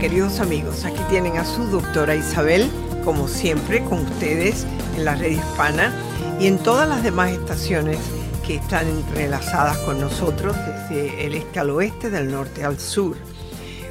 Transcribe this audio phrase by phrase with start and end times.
[0.00, 2.70] Queridos amigos, aquí tienen a su doctora Isabel,
[3.04, 5.92] como siempre, con ustedes en la red hispana
[6.40, 7.98] y en todas las demás estaciones
[8.46, 13.14] que están entrelazadas con nosotros desde el este al oeste, del norte al sur.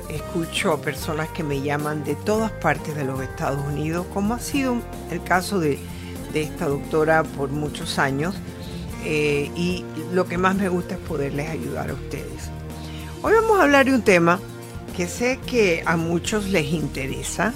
[0.09, 4.39] Escucho a personas que me llaman de todas partes de los Estados Unidos, como ha
[4.39, 4.77] sido
[5.11, 5.77] el caso de,
[6.33, 8.33] esta doctora por muchos años,
[9.05, 12.49] eh, y lo que más me gusta es poderles ayudar a ustedes.
[13.21, 14.39] Hoy vamos a hablar de un tema
[14.99, 17.53] que sé que a muchos les interesa,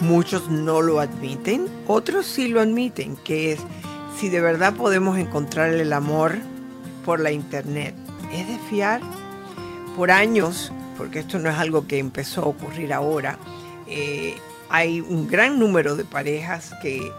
[0.00, 3.60] muchos no lo admiten, otros sí lo admiten, que es
[4.20, 6.36] si de verdad podemos encontrar el amor
[7.02, 7.94] por la internet.
[8.34, 9.00] ¿Es de fiar?
[9.96, 13.38] Por años, porque esto no es algo que empezó a ocurrir ahora,
[13.88, 14.34] eh,
[14.68, 17.10] hay un gran número de parejas que,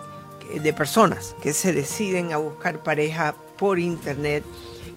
[0.62, 4.44] de personas que se deciden a buscar pareja por internet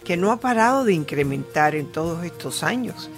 [0.05, 3.09] que no ha parado de incrementar en todos estos años.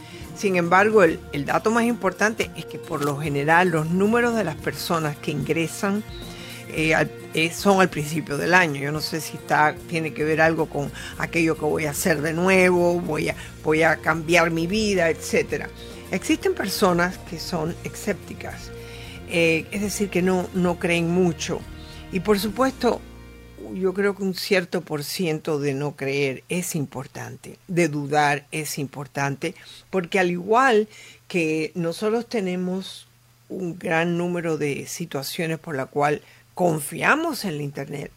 [0.41, 4.57] Sin embargo, el, dato más importante es que por lo general los números de las
[4.57, 6.03] personas que ingresan
[6.71, 6.95] eh,
[7.35, 8.81] eh, son al principio del año.
[8.81, 12.23] Yo no sé si está, tiene que ver algo con aquello que voy a hacer
[12.23, 15.67] de nuevo, voy a, voy a cambiar mi vida, etc.
[16.11, 18.71] Existen personas que son escépticas,
[19.29, 21.61] eh, es decir, que no, no creen mucho.
[22.13, 23.03] Y por supuesto,
[23.75, 28.79] yo creo que un cierto por ciento de no creer es importante, de dudar es
[28.79, 29.55] importante,
[29.91, 30.89] porque al igual
[31.29, 33.07] que nosotros tenemos
[33.49, 36.23] un gran número de situaciones por la cual
[36.55, 38.13] confiamos en la Internet,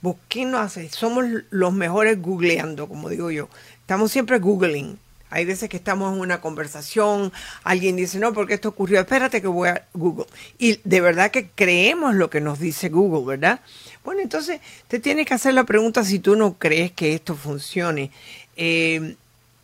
[0.00, 3.48] busquemos, somos los mejores googleando, como digo yo,
[3.80, 4.98] estamos siempre googling,
[5.30, 7.32] hay veces que estamos en una conversación,
[7.64, 10.26] alguien dice, no, porque esto ocurrió, espérate que voy a Google.
[10.58, 13.60] Y de verdad que creemos lo que nos dice Google, ¿verdad?
[14.04, 18.10] Bueno, entonces te tienes que hacer la pregunta si tú no crees que esto funcione.
[18.56, 19.16] Eh,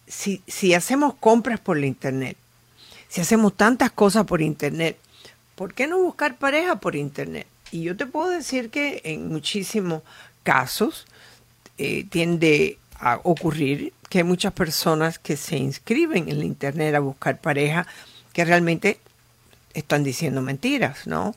[0.06, 2.37] si, hacemos compras por la Internet,
[3.09, 4.99] si hacemos tantas cosas por Internet,
[5.55, 7.47] ¿por qué no buscar pareja por Internet?
[7.71, 10.03] Y yo te puedo decir que en muchísimos
[10.43, 11.06] casos
[11.79, 17.00] eh, tiende a ocurrir que hay muchas personas que se inscriben en la internet a
[17.00, 17.87] buscar pareja
[18.34, 18.99] que realmente
[19.73, 21.34] están diciendo mentiras, ¿no?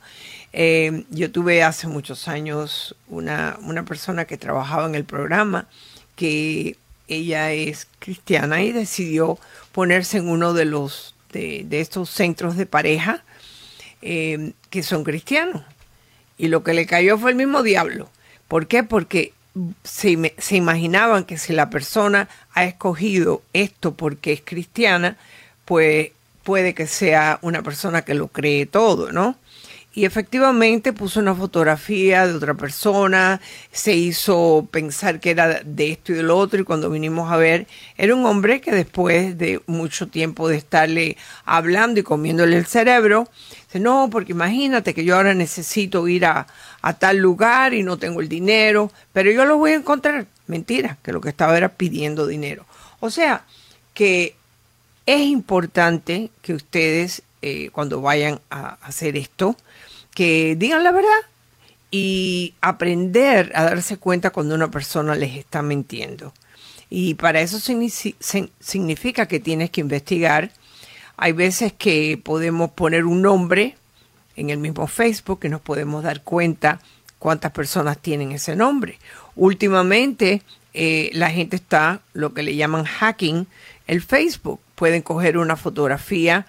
[0.52, 5.70] Eh, yo tuve hace muchos años una, una persona que trabajaba en el programa
[6.18, 6.76] que
[7.08, 9.40] ella es cristiana y decidió
[9.72, 13.24] ponerse en uno de los de, estos centros de pareja
[14.02, 15.64] eh, que son cristianos.
[16.38, 18.10] Y lo que le cayó fue el mismo diablo.
[18.50, 18.84] ¿Por qué?
[18.84, 19.32] Porque
[19.84, 20.10] se,
[20.56, 25.18] imaginaban que si la persona ha escogido esto porque es cristiana,
[25.66, 26.12] pues
[26.44, 29.36] puede que sea una persona que lo cree todo, ¿no?
[29.94, 33.40] Y efectivamente puso una fotografía de otra persona,
[33.72, 37.66] se hizo pensar que era de esto y del otro, y cuando vinimos a ver,
[37.98, 41.16] era un hombre que después de mucho tiempo de estarle
[41.46, 43.30] hablando y comiéndole el cerebro,
[43.80, 46.48] no, porque imagínate que yo ahora necesito ir a,
[47.00, 50.28] tal lugar y no tengo el dinero, pero yo lo voy a encontrar.
[50.48, 52.66] Mentira, que lo que estaba era pidiendo dinero.
[53.00, 53.44] O sea,
[53.94, 54.36] que
[55.06, 59.56] es importante que ustedes, eh, cuando vayan a hacer esto,
[60.14, 61.10] que digan la verdad
[61.92, 66.34] y aprender a darse cuenta cuando una persona les está mintiendo.
[66.90, 70.52] Y para eso significa que tienes que investigar.
[71.18, 73.76] Hay veces que podemos poner un nombre
[74.36, 76.80] en el mismo Facebook que nos podemos dar cuenta
[77.20, 79.00] cuántas personas tienen ese nombre.
[79.36, 80.42] Últimamente
[80.74, 83.48] eh, la gente está lo que le llaman hacking
[83.88, 84.60] el Facebook.
[84.76, 86.46] Pueden coger una fotografía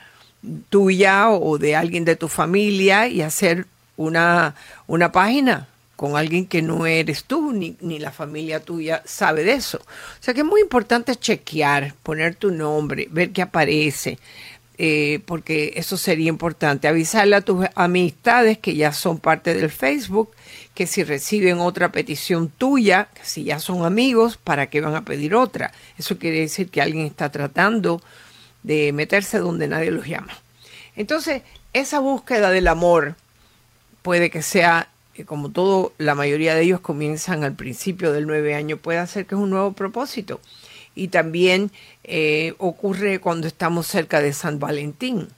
[0.69, 3.67] tuya o de alguien de tu familia y hacer
[3.97, 4.55] una,
[4.87, 9.55] una página con alguien que no eres tú, ni, ni, la familia tuya sabe de
[9.55, 9.79] eso.
[9.79, 14.19] O sea que es muy importante chequear, poner tu nombre, ver qué aparece,
[14.79, 16.89] eh, porque eso sería importante.
[16.89, 20.31] Avisarle a tus amistades que ya son parte del Facebook,
[20.75, 25.35] que si reciben otra petición tuya, si ya son amigos, ¿para qué van a pedir
[25.35, 25.73] otra?
[25.99, 28.03] Eso quiere decir que alguien está tratando
[28.63, 30.37] de meterse donde nadie los llama.
[30.97, 33.17] Entonces, esa búsqueda del amor
[34.03, 34.89] puede que sea
[35.25, 39.35] como todo, la mayoría de ellos comienzan al principio del nueve año, puede hacer que
[39.35, 40.41] es un nuevo propósito.
[40.97, 41.71] Y también
[42.03, 45.29] eh, ocurre cuando estamos cerca de San Valentín.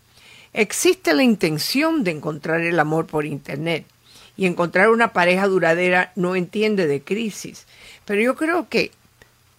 [0.55, 3.85] Existe la intención de encontrar el amor por Internet
[4.39, 7.67] y encontrar una pareja duradera no entiende de crisis.
[8.07, 8.93] Pero yo creo que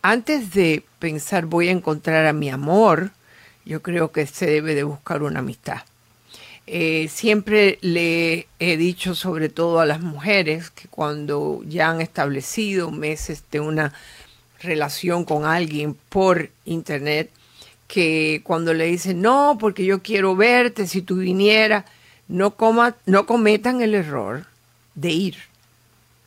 [0.02, 3.12] antes de pensar voy a encontrar a mi amor,
[3.66, 5.82] yo creo que se debe de buscar una amistad.
[6.66, 12.92] Eh, siempre le he dicho, sobre todo a las mujeres, que cuando ya han establecido
[12.92, 13.94] meses de una
[14.62, 17.32] relación con alguien por internet,
[17.88, 21.86] que cuando le dicen, no, porque yo quiero verte, si tú vinieras,
[22.28, 24.46] no, coma, no cometan el error
[24.94, 25.38] de ir.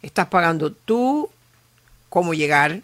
[0.02, 1.31] Estás pagando tú
[2.08, 2.82] cómo llegar.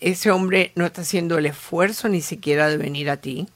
[0.00, 3.48] Ese hombre no está haciendo el esfuerzo ni siquiera de venir a ti.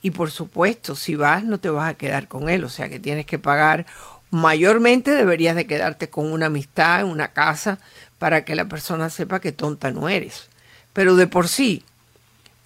[0.00, 3.00] Y por supuesto, si vas, no te vas a quedar con él, o sea que
[3.00, 3.86] tienes que pagar.
[4.30, 7.78] Mayormente deberías de quedarte con una amistad en una casa
[8.18, 10.48] para que la persona sepa que tonta no eres.
[10.94, 11.82] Pero de por sí,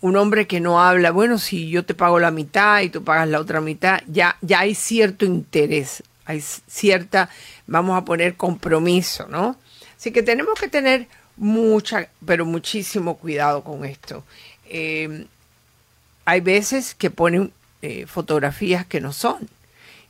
[0.00, 3.28] un hombre que no habla, bueno, si yo te pago la mitad y tú pagas
[3.28, 7.28] la otra mitad, ya, ya hay cierto interés, hay cierta,
[7.66, 9.56] vamos a poner compromiso, ¿no?
[9.96, 14.22] Así que tenemos que tener mucha, pero muchísimo cuidado con esto.
[14.66, 15.26] Eh,
[16.24, 17.52] hay veces que ponen
[17.82, 19.48] eh, fotografías que no son.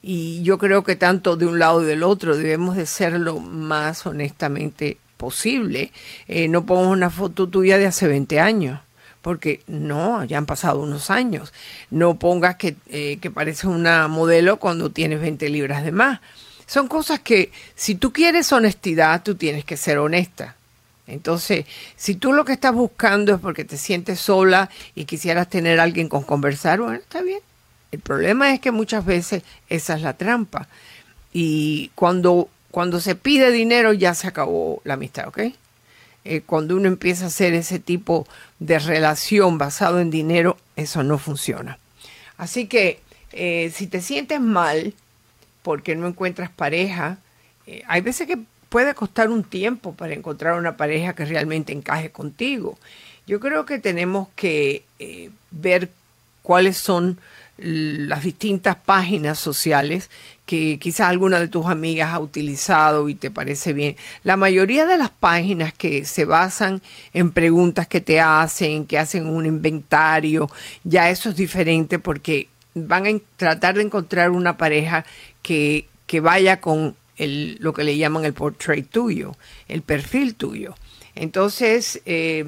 [0.02, 3.40] Y yo creo que tanto de un lado y del otro debemos de ser lo
[3.40, 5.92] más honestamente posible.
[6.26, 8.80] Eh, no pongas una foto tuya de hace 20 años,
[9.20, 11.52] porque no, ya han pasado unos años.
[11.90, 16.20] No pongas que, eh, que parece una modelo cuando tienes 20 libras de más.
[16.66, 20.54] Son cosas que si tú quieres honestidad, tú tienes que ser honesta.
[21.06, 21.64] Entonces,
[21.96, 25.84] si tú lo que estás buscando es porque te sientes sola y quisieras tener a
[25.84, 27.40] alguien con conversar, bueno, está bien.
[27.90, 30.68] El problema es que muchas veces esa es la trampa.
[31.32, 35.38] Y cuando, cuando se pide dinero ya se acabó la amistad, ¿ok?
[36.24, 38.26] Eh, cuando uno empieza a hacer ese tipo
[38.58, 41.78] de relación basado en dinero, eso no funciona.
[42.36, 43.00] Así que
[43.32, 44.94] eh, si te sientes mal
[45.62, 47.18] porque no encuentras pareja,
[47.66, 48.38] eh, hay veces que
[48.68, 52.78] puede costar un tiempo para encontrar una pareja que realmente encaje contigo.
[53.26, 54.84] Yo creo que tenemos que
[55.50, 55.90] ver
[56.42, 57.18] cuáles son
[57.58, 60.10] las distintas páginas sociales
[60.46, 63.96] que quizás alguna de tus amigas ha utilizado y te parece bien.
[64.22, 66.80] La mayoría de las páginas que se basan
[67.12, 70.48] en preguntas que te hacen, que hacen un inventario,
[70.84, 75.04] ya eso es diferente porque van a tratar de encontrar una pareja
[75.42, 80.74] que, que vaya con lo que le llaman el portrait tuyo, el perfil tuyo.
[81.14, 82.44] Entonces, eh,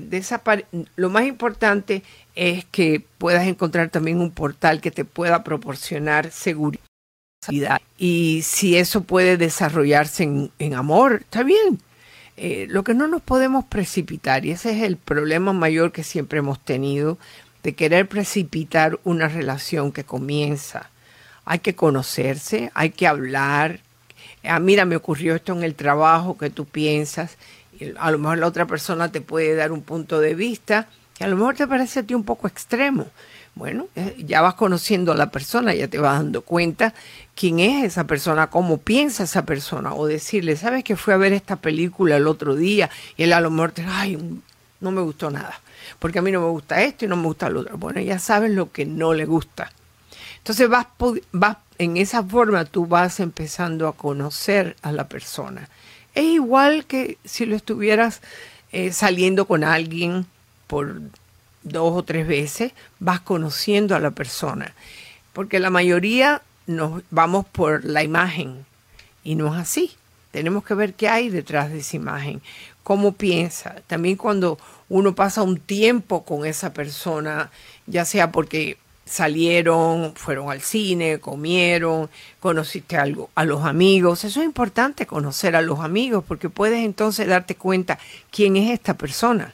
[0.95, 2.05] lo más importante
[2.41, 6.81] es que puedas encontrar también un portal que te pueda proporcionar seguridad.
[7.99, 11.79] Y si eso puede desarrollarse en, amor, está bien.
[12.39, 16.39] Eh, lo que no nos podemos precipitar, y ese es el problema mayor que siempre
[16.39, 17.19] hemos tenido,
[17.63, 20.89] de querer precipitar una relación que comienza.
[21.45, 23.81] Hay que conocerse, hay que hablar,
[24.45, 27.37] ah, mira, me ocurrió esto en el trabajo que tú piensas,
[27.99, 30.89] a lo mejor la otra persona te puede dar un punto de vista
[31.21, 33.07] que a lo mejor te parece a ti un poco extremo.
[33.55, 36.95] Bueno, eh, ya vas conociendo a la persona, ya te vas dando cuenta
[37.35, 41.35] quién es esa persona, cómo piensa esa persona, o decirle, ¿sabes que fui a ver
[41.35, 42.89] esta película el otro día?
[43.19, 44.17] Y él a lo mejor te ay,
[44.81, 45.61] no me gustó nada,
[45.99, 47.77] porque a mí no me gusta esto y no me gusta lo otro.
[47.77, 49.71] Bueno, ya sabes lo que no le gusta.
[50.39, 50.87] Entonces vas,
[51.33, 55.69] vas en esa forma tú vas empezando a conocer a la persona.
[56.15, 58.23] Es igual que si lo estuvieras
[58.73, 60.25] eh, saliendo con alguien
[60.71, 61.01] por
[61.65, 64.73] dos o tres veces, vas conociendo a la persona.
[65.33, 68.65] Porque la mayoría nos vamos por la imagen
[69.25, 69.91] y no es así.
[70.31, 72.41] Tenemos que ver qué hay detrás de esa imagen,
[72.85, 73.83] cómo piensa.
[73.89, 77.51] También cuando uno pasa un tiempo con esa persona,
[77.89, 82.09] ya sea porque salieron, fueron al cine, comieron,
[82.39, 84.23] conociste algo a los amigos.
[84.23, 87.99] Eso es importante conocer a los amigos porque puedes entonces darte cuenta
[88.31, 89.53] quién es esta persona.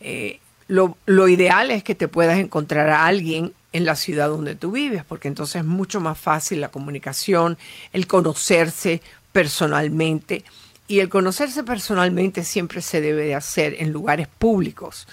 [0.00, 4.54] Eh, lo, lo, ideal es que te puedas encontrar a alguien en la ciudad donde
[4.54, 7.58] tú vives, porque entonces es mucho más fácil la comunicación,
[7.92, 10.44] el conocerse personalmente.
[10.88, 15.06] Y el conocerse personalmente siempre se debe de hacer en lugares públicos.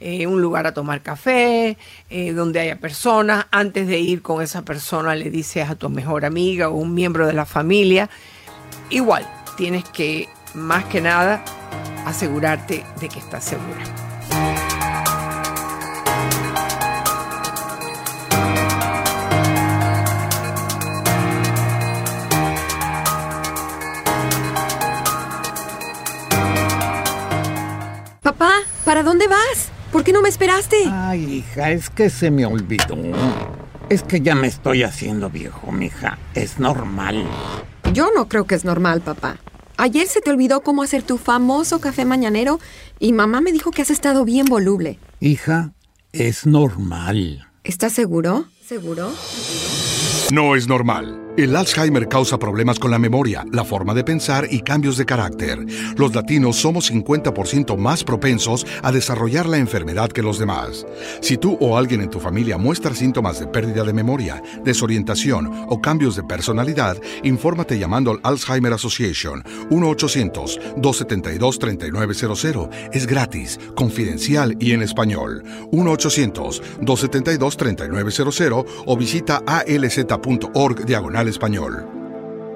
[0.00, 1.76] Eh, un lugar a tomar café,
[2.08, 3.46] eh, donde haya personas.
[3.50, 7.26] Antes de ir con esa persona le dices a tu mejor amiga o un miembro
[7.26, 8.10] de la familia.
[8.88, 11.44] Igual, tienes que, más que nada,
[12.06, 14.09] asegurarte de que estás segura.
[28.84, 29.70] ¿Para dónde vas?
[29.92, 30.84] ¿Por qué no me esperaste?
[30.86, 32.96] Ay, hija, es que se me olvidó.
[33.88, 36.18] Es que ya me estoy haciendo viejo, mija.
[36.34, 37.24] Es normal.
[37.92, 39.38] Yo no creo que es normal, papá.
[39.76, 42.60] Ayer se te olvidó cómo hacer tu famoso café mañanero
[42.98, 44.98] y mamá me dijo que has estado bien voluble.
[45.20, 45.72] Hija,
[46.12, 47.48] es normal.
[47.64, 48.46] ¿Estás seguro?
[48.64, 49.10] ¿Seguro?
[50.32, 51.20] No es normal.
[51.36, 55.64] El Alzheimer causa problemas con la memoria, la forma de pensar y cambios de carácter.
[55.96, 60.86] Los latinos somos 50% más propensos a desarrollar la enfermedad que los demás.
[61.20, 65.80] Si tú o alguien en tu familia muestra síntomas de pérdida de memoria, desorientación o
[65.80, 72.70] cambios de personalidad, infórmate llamando al Alzheimer Association 1-800-272-3900.
[72.92, 75.44] Es gratis, confidencial y en español.
[75.70, 79.44] 1-800-272-3900 o visita
[80.86, 81.86] diagonal español.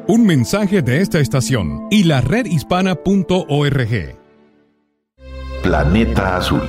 [0.07, 4.19] Un mensaje de esta estación y la redhispana.org.
[5.63, 6.63] Planeta Azul.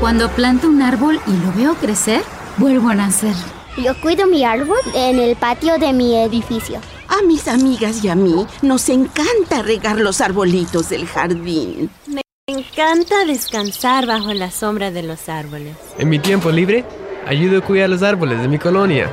[0.00, 2.22] Cuando planto un árbol y lo veo crecer,
[2.56, 3.34] vuelvo a nacer.
[3.76, 6.80] Yo cuido mi árbol en el patio de mi edificio.
[7.08, 11.90] A mis amigas y a mí nos encanta regar los arbolitos del jardín.
[12.06, 15.76] Me encanta descansar bajo la sombra de los árboles.
[15.98, 16.84] En mi tiempo libre,
[17.26, 19.10] ayudo a cuidar los árboles de mi colonia.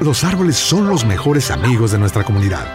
[0.00, 2.66] Los árboles son los mejores amigos de nuestra comunidad.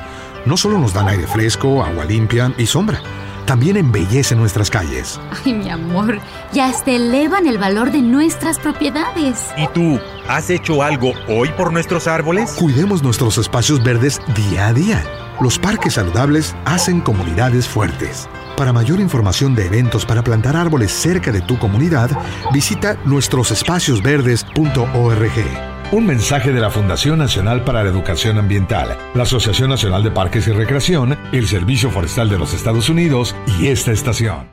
[0.46, 3.00] No solo nos dan aire fresco, agua limpia y sombra,
[3.46, 5.20] también embellecen nuestras calles.
[5.46, 6.18] Ay, mi amor,
[6.52, 9.50] ya hasta elevan el valor de nuestras propiedades.
[9.56, 12.54] ¿Y tú, has hecho algo hoy por nuestros árboles?
[12.54, 15.04] Cuidemos nuestros espacios verdes día a día.
[15.40, 18.28] Los parques saludables hacen comunidades fuertes.
[18.58, 22.10] Para mayor información de eventos para plantar árboles cerca de tu comunidad,
[22.52, 25.81] visita nuestrosespaciosverdes.org.
[25.94, 30.48] Un mensaje de la Fundación Nacional para la Educación Ambiental, la Asociación Nacional de Parques
[30.48, 34.48] y Recreación, el Servicio Forestal de los Estados Unidos y esta estación.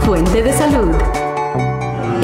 [0.00, 0.90] Fuente de salud.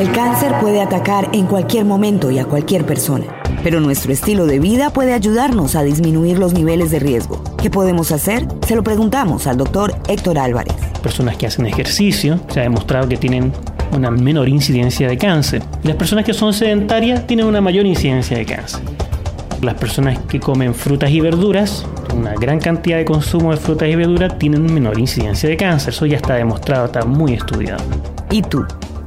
[0.00, 3.26] El cáncer puede atacar en cualquier momento y a cualquier persona,
[3.62, 7.45] pero nuestro estilo de vida puede ayudarnos a disminuir los niveles de riesgo.
[7.62, 8.49] ¿Qué podemos hacer?
[8.66, 10.75] Se lo preguntamos al doctor Héctor Álvarez.
[11.00, 13.52] Personas que hacen ejercicio, se ha demostrado que tienen
[13.97, 15.62] una menor incidencia de cáncer.
[15.83, 18.81] Las personas que son sedentarias tienen una mayor incidencia de cáncer.
[19.62, 23.97] Las personas que comen frutas y verduras, una gran cantidad de consumo de frutas y
[23.97, 25.95] verduras, tienen menor incidencia de cáncer.
[25.95, 27.83] Eso ya está demostrado, está muy estudiado.
[28.31, 28.65] ¿Y tú?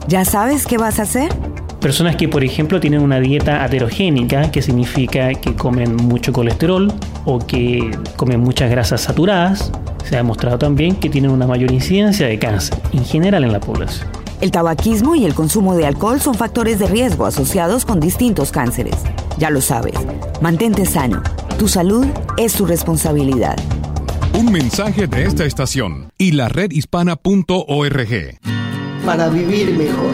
[0.07, 1.31] ¿Ya sabes qué vas a hacer?
[1.79, 6.91] Personas que, por ejemplo, tienen una dieta aterogénica, que significa que comen mucho colesterol
[7.25, 9.71] o que comen muchas grasas saturadas,
[10.03, 13.59] se ha demostrado también que tienen una mayor incidencia de cáncer en general en la
[13.59, 14.18] población.
[14.41, 18.95] El tabaquismo y el consumo de alcohol son factores de riesgo asociados con distintos cánceres.
[19.37, 19.95] Ya lo sabes,
[20.41, 21.21] mantente sano.
[21.57, 22.05] Tu salud
[22.37, 23.57] es tu responsabilidad.
[24.33, 28.39] Un mensaje de esta estación y la redhispana.org.
[29.05, 30.13] Para vivir mejor.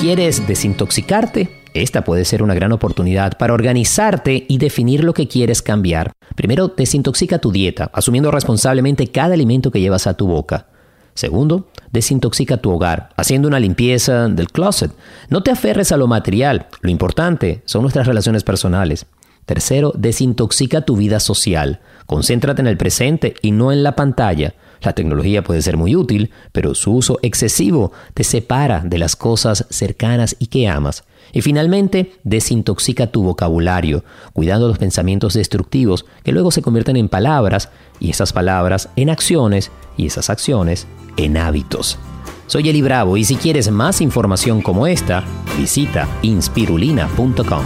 [0.00, 1.62] ¿Quieres desintoxicarte?
[1.74, 6.12] Esta puede ser una gran oportunidad para organizarte y definir lo que quieres cambiar.
[6.34, 10.66] Primero, desintoxica tu dieta, asumiendo responsablemente cada alimento que llevas a tu boca.
[11.14, 14.90] Segundo, desintoxica tu hogar, haciendo una limpieza del closet.
[15.30, 19.06] No te aferres a lo material, lo importante son nuestras relaciones personales.
[19.46, 21.80] Tercero, desintoxica tu vida social.
[22.06, 24.54] Concéntrate en el presente y no en la pantalla.
[24.82, 29.64] La tecnología puede ser muy útil, pero su uso excesivo te separa de las cosas
[29.70, 31.04] cercanas y que amas.
[31.32, 37.70] Y finalmente, desintoxica tu vocabulario, cuidando los pensamientos destructivos que luego se convierten en palabras
[38.00, 41.98] y esas palabras en acciones y esas acciones en hábitos.
[42.46, 45.24] Soy Eli Bravo y si quieres más información como esta,
[45.58, 47.64] visita inspirulina.com.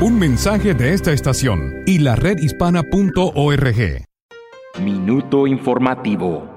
[0.00, 4.06] Un mensaje de esta estación y la redhispana.org.
[4.82, 6.48] Minuto informativo.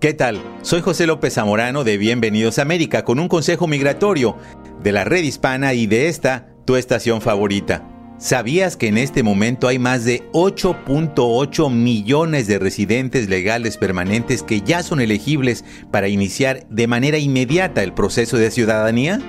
[0.00, 0.40] ¿Qué tal?
[0.62, 4.36] Soy José López Zamorano de Bienvenidos a América con un consejo migratorio
[4.82, 7.97] de la red hispana y de esta, tu estación favorita.
[8.18, 14.60] ¿Sabías que en este momento hay más de 8.8 millones de residentes legales permanentes que
[14.60, 19.20] ya son elegibles para iniciar de manera inmediata el proceso de ciudadanía?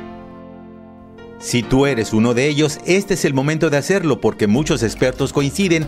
[1.38, 5.34] Si tú eres uno de ellos, este es el momento de hacerlo porque muchos expertos
[5.34, 5.86] coinciden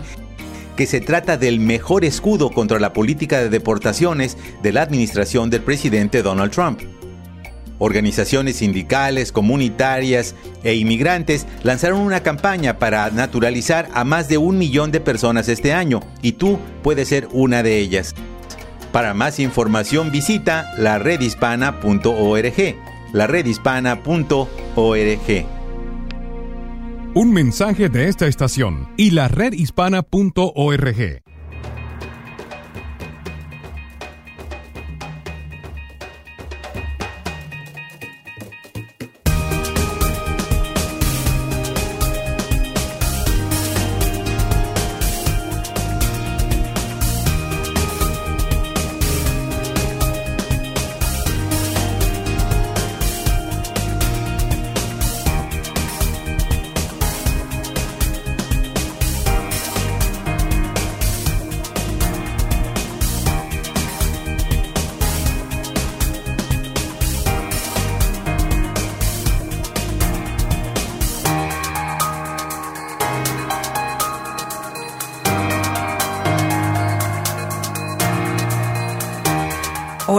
[0.76, 5.62] que se trata del mejor escudo contra la política de deportaciones de la administración del
[5.62, 6.80] presidente Donald Trump.
[7.84, 14.92] Organizaciones sindicales, comunitarias e inmigrantes lanzaron una campaña para naturalizar a más de un millón
[14.92, 18.14] de personas este año y tú puedes ser una de ellas.
[18.92, 22.76] Para más información visita la redhispana.org.
[23.12, 24.46] La redhispana.org.
[27.14, 29.26] Un mensaje de esta estación y la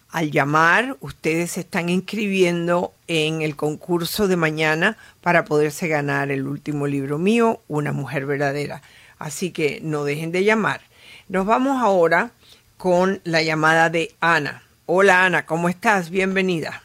[0.09, 6.45] al llamar ustedes se están inscribiendo en el concurso de mañana para poderse ganar el
[6.45, 8.81] último libro mío, Una mujer verdadera.
[9.19, 10.81] Así que no dejen de llamar.
[11.29, 12.31] Nos vamos ahora
[12.75, 14.63] con la llamada de Ana.
[14.87, 16.09] Hola Ana, ¿cómo estás?
[16.09, 16.83] Bienvenida.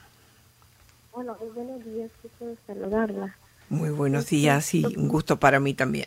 [1.10, 3.36] Hola, buenos días, quiero saludarla.
[3.68, 6.06] Muy buenos días y un gusto para mí también.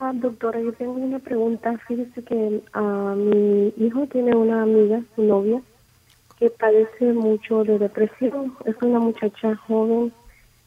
[0.00, 1.78] Ah, doctora, yo tengo una pregunta.
[1.86, 5.62] Fíjese que ah, mi hijo tiene una amiga, su novia,
[6.38, 8.54] que padece mucho de depresión.
[8.64, 10.12] Es una muchacha joven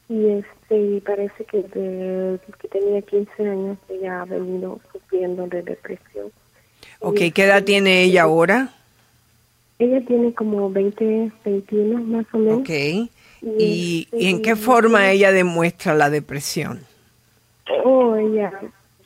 [0.08, 6.30] y este parece que desde que tenía 15 años ella ha venido sufriendo de depresión.
[7.00, 8.74] Ok, ¿qué edad tiene ella ahora?
[9.78, 12.60] Ella tiene como 20, 21 más o menos.
[12.60, 13.10] Ok.
[13.58, 16.80] ¿Y, ¿y en qué forma ella demuestra la depresión?
[17.84, 18.52] Oh, ella,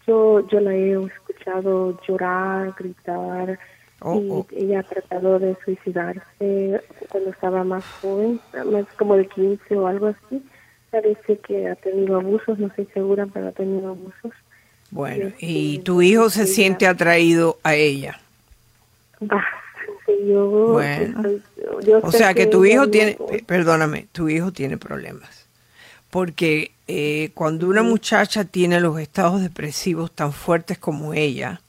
[0.06, 3.58] yo, yo la he escuchado llorar, gritar.
[4.00, 4.46] Oh, y oh.
[4.52, 8.40] ella ha tratado de suicidarse cuando estaba más joven,
[8.70, 10.42] más como de 15 o algo así.
[10.90, 14.32] Parece que ha tenido abusos, no estoy segura, pero ha tenido abusos.
[14.90, 18.20] Bueno, ¿y tu hijo se siente atraído a ella?
[20.26, 21.22] Yo, Bueno.
[21.82, 25.46] yo O sea que tu hijo tiene, perdóname, tu hijo tiene problemas.
[26.10, 31.60] Porque eh, cuando una muchacha tiene los estados depresivos tan fuertes como ella,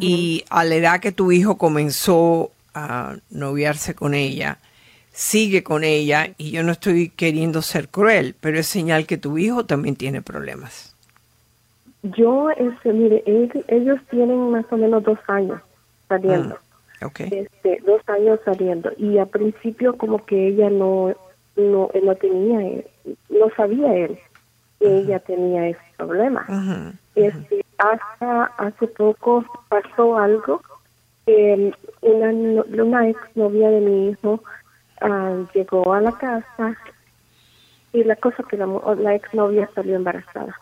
[0.00, 4.58] y a la edad que tu hijo comenzó a noviarse con ella,
[5.12, 9.38] sigue con ella, y yo no estoy queriendo ser cruel, pero es señal que tu
[9.38, 10.94] hijo también tiene problemas.
[12.02, 15.60] Yo, este, mire, él- ellos tienen más o menos dos años
[16.08, 16.58] saliendo.
[17.00, 18.90] Este, dos años saliendo.
[18.96, 21.14] Y al principio como que ella no,
[21.56, 22.86] no, él no tenía, eh,
[23.28, 24.18] no sabía él
[24.78, 26.94] que ella tenía ese problema.
[27.14, 30.62] Este, hasta hace poco pasó algo
[31.24, 34.42] que una, una ex novia de mi hijo
[35.00, 36.76] ah, llegó a la casa
[37.92, 40.58] y la cosa que la ex novia salió embarazada.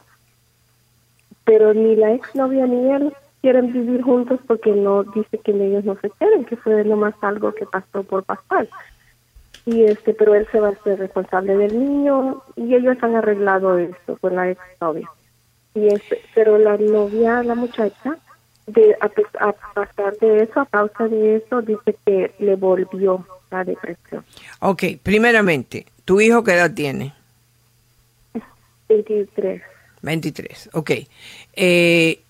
[1.44, 3.12] Pero ni la ex novia ni él
[3.44, 7.54] quieren vivir juntos porque no dice que ellos no se quieren, que fue nomás algo
[7.54, 8.66] que pasó por pasar.
[9.66, 13.76] Y este, pero él se va a ser responsable del niño y ellos han arreglado
[13.76, 15.11] esto con la ex novia.
[15.74, 18.16] Y este, pero la novia, la muchacha,
[18.66, 19.11] de a,
[19.46, 24.24] a pasar de eso, a causa de eso, dice que le volvió la depresión.
[24.61, 27.12] Ok, primeramente, ¿tu hijo qué edad tiene?
[28.88, 29.61] 23.
[30.00, 30.90] 23, ok.
[31.52, 32.24] Eh,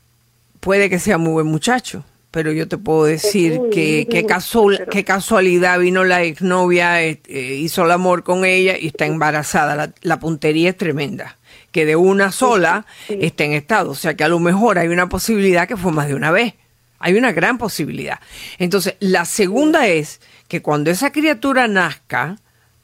[0.65, 5.05] puede que sea muy buen muchacho, pero yo te puedo decir que qué, casual, pero-
[5.05, 9.77] casualidad vino la exnovia, eh, hizo el amor con ella y está embarazada.
[9.77, 11.37] La, la puntería es tremenda,
[11.71, 13.91] que de una sola está en estado.
[13.91, 16.55] O sea que a lo mejor hay una posibilidad que fue más de una vez.
[16.99, 18.19] Hay una gran posibilidad.
[18.59, 22.39] Entonces, la segunda es que cuando esa criatura nazca,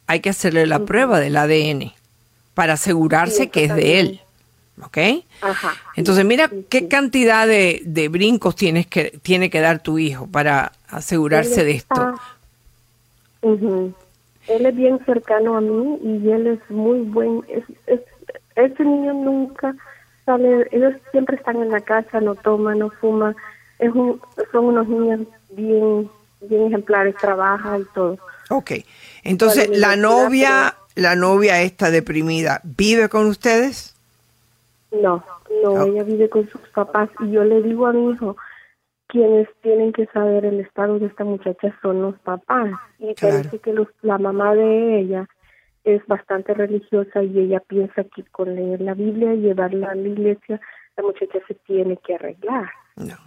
[0.06, 1.94] hay que hacerle la prueba del ADN
[2.52, 4.20] para asegurarse Sí, que es de él.
[4.84, 4.98] ¿Ok?
[5.42, 5.74] Ajá.
[5.96, 10.72] Entonces, mira qué cantidad de, de brincos tienes que, tiene que dar tu hijo para
[10.88, 12.14] asegurarse de esto.
[13.42, 13.92] Ujú.
[14.48, 17.42] Él es bien cercano a mí y él es muy buen.
[17.48, 18.00] Es, es-
[18.56, 19.74] ese niño nunca
[20.26, 23.34] sale, ellos siempre están en la casa, no toma, no fuma.
[23.78, 24.20] Es un,
[24.52, 26.10] son unos niños bien,
[26.42, 28.18] bien ejemplares, trabaja y todo.
[28.50, 28.72] Ok.
[29.22, 33.94] Entonces, la novia, la novia está deprimida, ¿vive con ustedes?
[34.92, 35.24] No,
[35.62, 38.36] no, ella vive con sus papás y yo le digo a mi hijo,
[39.06, 42.70] quienes tienen que saber el estado de esta muchacha son los papás.
[42.98, 45.28] Y parece que los, la mamá de ella
[45.84, 50.08] es bastante religiosa y ella piensa que con leer la Biblia y llevarla a la
[50.08, 50.60] iglesia,
[50.96, 52.70] la muchacha se tiene que arreglar.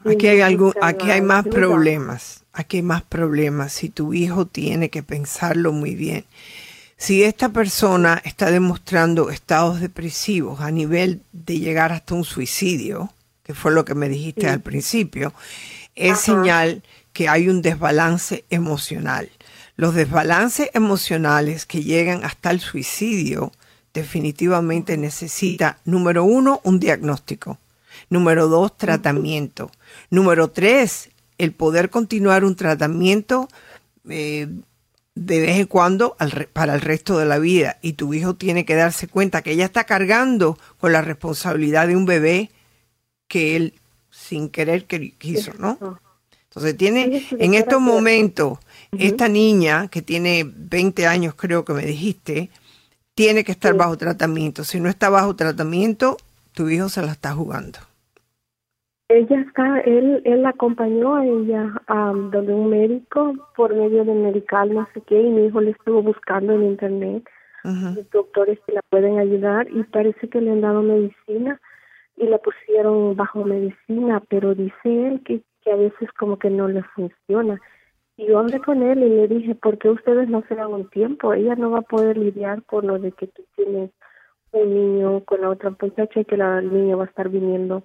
[0.06, 2.46] aquí hay algo, aquí hay más problemas.
[2.54, 3.74] Aquí hay más problemas.
[3.74, 6.26] Si tu hijo tiene que pensarlo muy bien.
[7.04, 13.12] Si esta persona está demostrando estados depresivos a nivel de llegar hasta un suicidio,
[13.44, 15.34] que fue lo que me dijiste al principio,
[15.96, 19.30] es señal que hay un desbalance emocional.
[19.76, 23.52] Los desbalances emocionales que llegan hasta el suicidio
[23.94, 27.60] definitivamente necesita, número uno, un diagnóstico.
[28.10, 29.72] Número dos, tratamiento.
[30.10, 33.50] Número tres, el poder continuar un tratamiento
[34.08, 34.48] eh,
[35.16, 36.16] de vez en cuando
[36.54, 37.78] para el resto de la vida.
[37.82, 41.96] Y tu hijo tiene que darse cuenta que ella está cargando con la responsabilidad de
[41.96, 42.52] un bebé
[43.28, 43.74] que él
[44.10, 46.00] sin querer quiso, ¿no?
[46.44, 48.60] Entonces tiene en estos momentos,
[48.92, 52.52] esta niña que tiene 20 años creo que me dijiste,
[53.16, 54.64] tiene que estar bajo tratamiento.
[54.64, 56.18] Si no está bajo tratamiento,
[56.52, 57.80] tu hijo se la está jugando.
[59.16, 64.74] Ella está, él, él acompañó a ella a donde un médico por medio de medical,
[64.74, 67.24] no sé qué, y mi hijo le estuvo buscando en internet
[67.64, 71.62] los doctores que la pueden ayudar y parece que le han dado medicina
[72.18, 76.68] y la pusieron bajo medicina, pero dice él que, que a veces como que no
[76.68, 77.62] le funciona.
[78.18, 80.90] Y yo hablé con él y le dije, ¿por qué ustedes no se dan un
[80.90, 81.36] tiempo?
[81.36, 83.92] Ella no va a poder lidiar con lo de que tú tienes
[84.54, 87.84] un niño con la otra muchacha y que la, el niño va a estar viniendo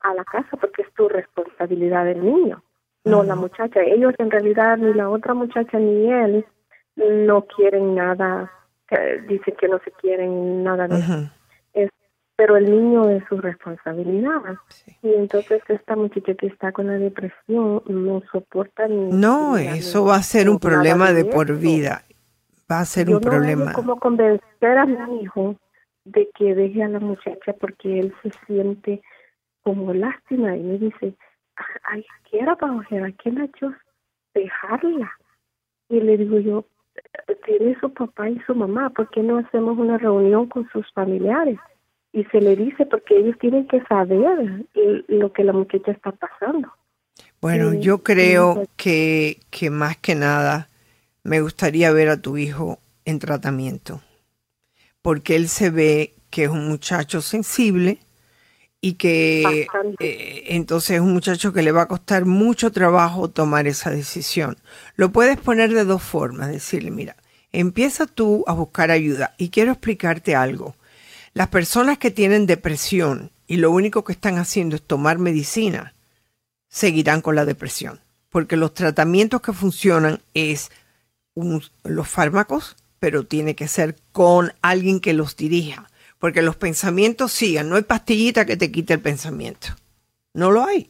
[0.00, 2.62] a la casa porque es tu responsabilidad del niño,
[3.04, 3.80] no la muchacha.
[3.82, 6.44] Ellos en realidad ni la otra muchacha ni él
[6.96, 8.50] no quieren nada,
[9.28, 11.30] dicen que no se quieren nada de eso.
[12.38, 14.40] pero el niño es su responsabilidad.
[15.02, 19.10] Y entonces esta muchacha que está con la depresión no soporta ni...
[19.10, 22.04] No, eso va a ser un problema de por vida.
[22.70, 23.64] Va a ser un problema.
[23.64, 25.56] No como convencer a mi hijo
[26.04, 29.02] de que deje a la muchacha porque él se siente
[29.68, 31.12] como lástima y me dice,
[31.90, 33.70] ay, ¿qué era para ¿A quién ha hecho
[34.32, 35.12] dejarla?
[35.90, 36.64] Y le digo yo,
[37.44, 41.58] tiene su papá y su mamá, ¿por qué no hacemos una reunión con sus familiares?
[42.14, 44.64] Y se le dice, porque ellos tienen que saber
[45.08, 46.72] lo que la muchacha está pasando.
[47.42, 50.68] Bueno, yo creo que, que más que nada
[51.24, 54.00] me gustaría ver a tu hijo en tratamiento,
[55.02, 57.98] porque él se ve que es un muchacho sensible,
[58.80, 59.66] y que
[59.98, 64.56] eh, entonces es un muchacho que le va a costar mucho trabajo tomar esa decisión.
[64.94, 67.16] Lo puedes poner de dos formas, decirle, mira,
[67.52, 70.76] empieza tú a buscar ayuda y quiero explicarte algo.
[71.34, 75.94] Las personas que tienen depresión y lo único que están haciendo es tomar medicina,
[76.68, 80.70] seguirán con la depresión, porque los tratamientos que funcionan es
[81.34, 87.68] los fármacos, pero tiene que ser con alguien que los dirija porque los pensamientos sigan.
[87.68, 89.68] No hay pastillita que te quite el pensamiento.
[90.34, 90.88] No lo hay.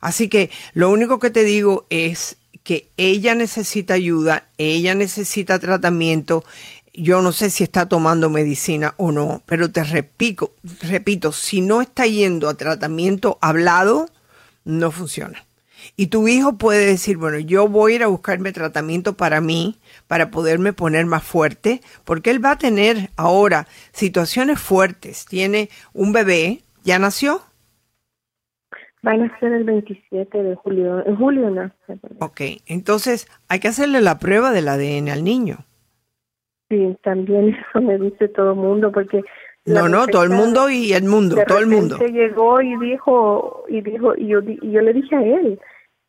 [0.00, 6.44] Así que lo único que te digo es que ella necesita ayuda, ella necesita tratamiento.
[6.92, 11.80] Yo no sé si está tomando medicina o no, pero te repito, repito, si no
[11.80, 14.08] está yendo a tratamiento hablado,
[14.64, 15.44] no funciona.
[16.00, 19.76] Y tu hijo puede decir, bueno, yo voy a ir a buscarme tratamiento para mí,
[20.08, 25.26] para poderme poner más fuerte, porque él va a tener ahora situaciones fuertes.
[25.26, 27.42] Tiene un bebé, ¿ya nació?
[29.06, 31.04] Va a nacer el 27 de julio.
[31.06, 32.00] En julio nace.
[32.20, 35.66] Ok, entonces hay que hacerle la prueba del ADN al niño.
[36.70, 39.20] Sí, también eso me dice todo el mundo, porque
[39.66, 41.98] no, no, todo el mundo y el mundo, todo el mundo.
[41.98, 45.60] llegó y dijo, y dijo, y yo, y yo le dije a él,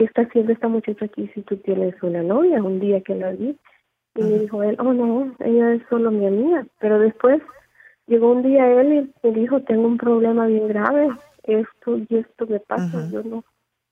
[0.02, 2.64] ¿qué está haciendo esta muchacha aquí si tú tienes una novia?
[2.64, 3.56] Un día que la vi.
[4.16, 6.66] Y me dijo él, oh no, ella es solo mi amiga.
[6.80, 7.40] Pero después
[8.08, 11.08] llegó un día él y me dijo, tengo un problema bien grave,
[11.44, 13.46] esto y esto me pasa, yo no.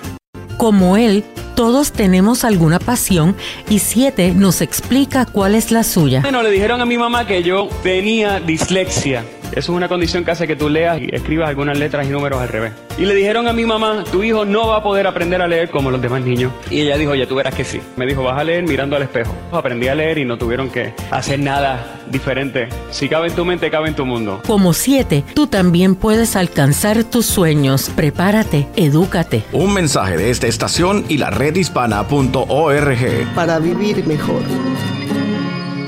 [0.57, 1.25] Como él,
[1.55, 3.37] todos tenemos alguna pasión
[3.69, 6.21] y Siete nos explica cuál es la suya.
[6.21, 9.25] Bueno, le dijeron a mi mamá que yo tenía dislexia.
[9.51, 12.41] Eso es una condición que hace que tú leas y escribas algunas letras y números
[12.41, 12.73] al revés.
[12.99, 15.71] Y le dijeron a mi mamá, tu hijo no va a poder aprender a leer
[15.71, 16.53] como los demás niños.
[16.71, 17.81] Y ella dijo, ya tú verás que sí.
[17.97, 19.35] Me dijo, vas a leer mirando al espejo.
[19.53, 22.69] Aprendí a leer y no tuvieron que hacer nada diferente.
[22.91, 24.41] Si cabe en tu mente, cabe en tu mundo.
[24.47, 27.91] Como siete, tú también puedes alcanzar tus sueños.
[27.95, 29.45] Prepárate, edúcate.
[29.53, 33.35] Un mensaje de esta estación y la redhispana.org.
[33.35, 34.43] Para vivir mejor.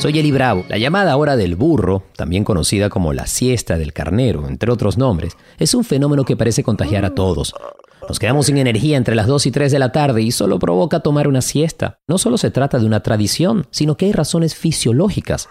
[0.03, 0.65] Soy Eli Bravo.
[0.69, 5.37] La llamada hora del burro, también conocida como la siesta del carnero, entre otros nombres,
[5.61, 7.55] es un fenómeno que parece contagiar a todos.
[8.09, 10.99] Nos quedamos sin energía entre las 2 y 3 de la tarde y solo provoca
[10.99, 12.01] tomar una siesta.
[12.09, 15.49] No solo se trata de una tradición, sino que hay razones fisiológicas.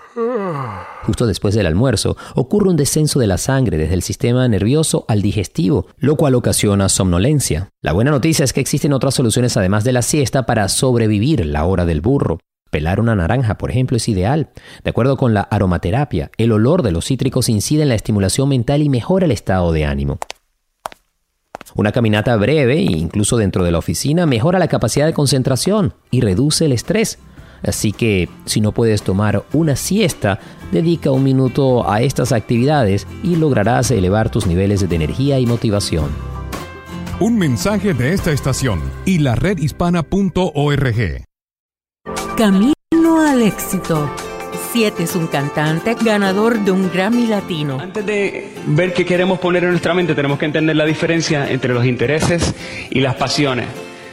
[1.03, 5.21] Justo después del almuerzo ocurre un descenso de la sangre desde el sistema nervioso al
[5.21, 7.69] digestivo, lo cual ocasiona somnolencia.
[7.81, 11.63] La buena noticia es que existen otras soluciones además de la siesta para sobrevivir la
[11.63, 12.39] hora del burro.
[12.71, 14.49] Pelar una naranja, por ejemplo, es ideal.
[14.83, 18.81] De acuerdo con la aromaterapia, el olor de los cítricos incide en la estimulación mental
[18.81, 20.19] y mejora el estado de ánimo.
[21.75, 26.65] Una caminata breve, incluso dentro de la oficina, mejora la capacidad de concentración y reduce
[26.65, 27.19] el estrés.
[27.61, 30.39] Así que si no puedes tomar una siesta,
[30.71, 36.09] dedica un minuto a estas actividades y lograrás elevar tus niveles de energía y motivación.
[37.19, 41.30] Un mensaje de esta estación y la redhispana.org.
[42.41, 44.09] Camino al éxito.
[44.73, 47.77] Siete es un cantante ganador de un Grammy Latino.
[47.79, 51.71] Antes de ver qué queremos poner en nuestra mente, tenemos que entender la diferencia entre
[51.71, 52.55] los intereses
[52.89, 53.67] y las pasiones.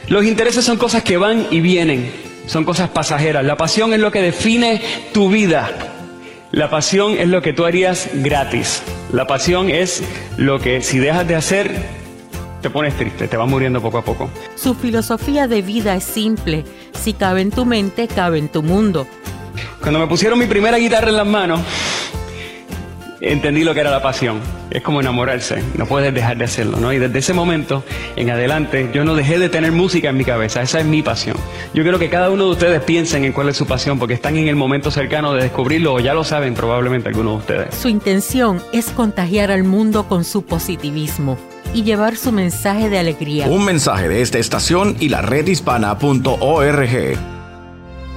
[0.09, 2.11] Los intereses son cosas que van y vienen,
[2.45, 3.43] son cosas pasajeras.
[3.43, 4.79] La pasión es lo que define
[5.11, 5.71] tu vida.
[6.51, 8.83] La pasión es lo que tú harías gratis.
[9.11, 10.03] La pasión es
[10.37, 11.71] lo que si dejas de hacer,
[12.61, 14.29] te pones triste, te vas muriendo poco a poco.
[14.55, 16.65] Su filosofía de vida es simple.
[16.93, 19.07] Si cabe en tu mente, cabe en tu mundo.
[19.81, 21.61] Cuando me pusieron mi primera guitarra en las manos,
[23.21, 24.39] entendí lo que era la pasión.
[24.69, 26.93] Es como enamorarse, no puedes dejar de hacerlo, ¿no?
[26.93, 27.83] Y desde ese momento
[28.15, 31.37] en adelante, yo no dejé de tener música en mi cabeza, esa es mi pasión.
[31.73, 34.37] Yo quiero que cada uno de ustedes piensen en cuál es su pasión, porque están
[34.37, 37.75] en el momento cercano de descubrirlo, o ya lo saben probablemente algunos de ustedes.
[37.75, 41.37] Su intención es contagiar al mundo con su positivismo
[41.73, 43.47] y llevar su mensaje de alegría.
[43.47, 47.17] Un mensaje de esta estación y la redhispana.org.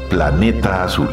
[0.08, 1.08] Planeta Azul.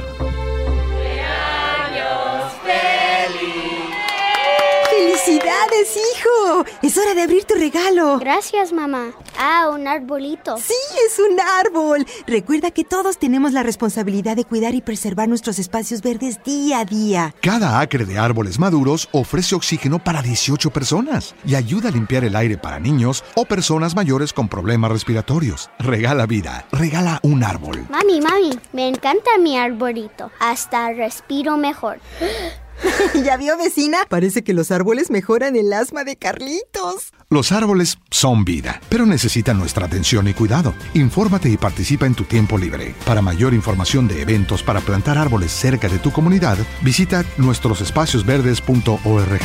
[5.90, 6.66] ¡Felicidades, hijo!
[6.82, 8.20] Es hora de abrir tu regalo.
[8.20, 9.12] Gracias, mamá.
[9.38, 10.58] Ah, un arbolito.
[10.58, 10.74] Sí,
[11.06, 12.06] es un árbol.
[12.28, 16.86] Recuerda que todos tenemos la responsabilidad de cuidar y preservar nuestros espacios verdes día a
[16.86, 17.36] día.
[17.42, 22.36] Cada acre de árboles maduros ofrece oxígeno para 18 personas y ayuda a limpiar el
[22.36, 25.70] aire para niños o personas mayores con problemas respiratorios.
[25.80, 26.66] Regala vida.
[26.72, 27.86] Regala un árbol.
[27.90, 30.32] Mami, mami, me encanta mi arbolito.
[30.40, 32.00] Hasta respiro mejor.
[33.24, 34.00] ¿Ya vio, vecina?
[34.10, 37.14] Parece que los árboles mejoran el asma de Carlitos.
[37.30, 40.74] Los árboles son vida, pero necesitan nuestra atención y cuidado.
[40.94, 42.96] Infórmate y participa en tu tiempo libre.
[43.06, 49.42] Para mayor información de eventos para plantar árboles cerca de tu comunidad, visita nuestrosespaciosverdes.org.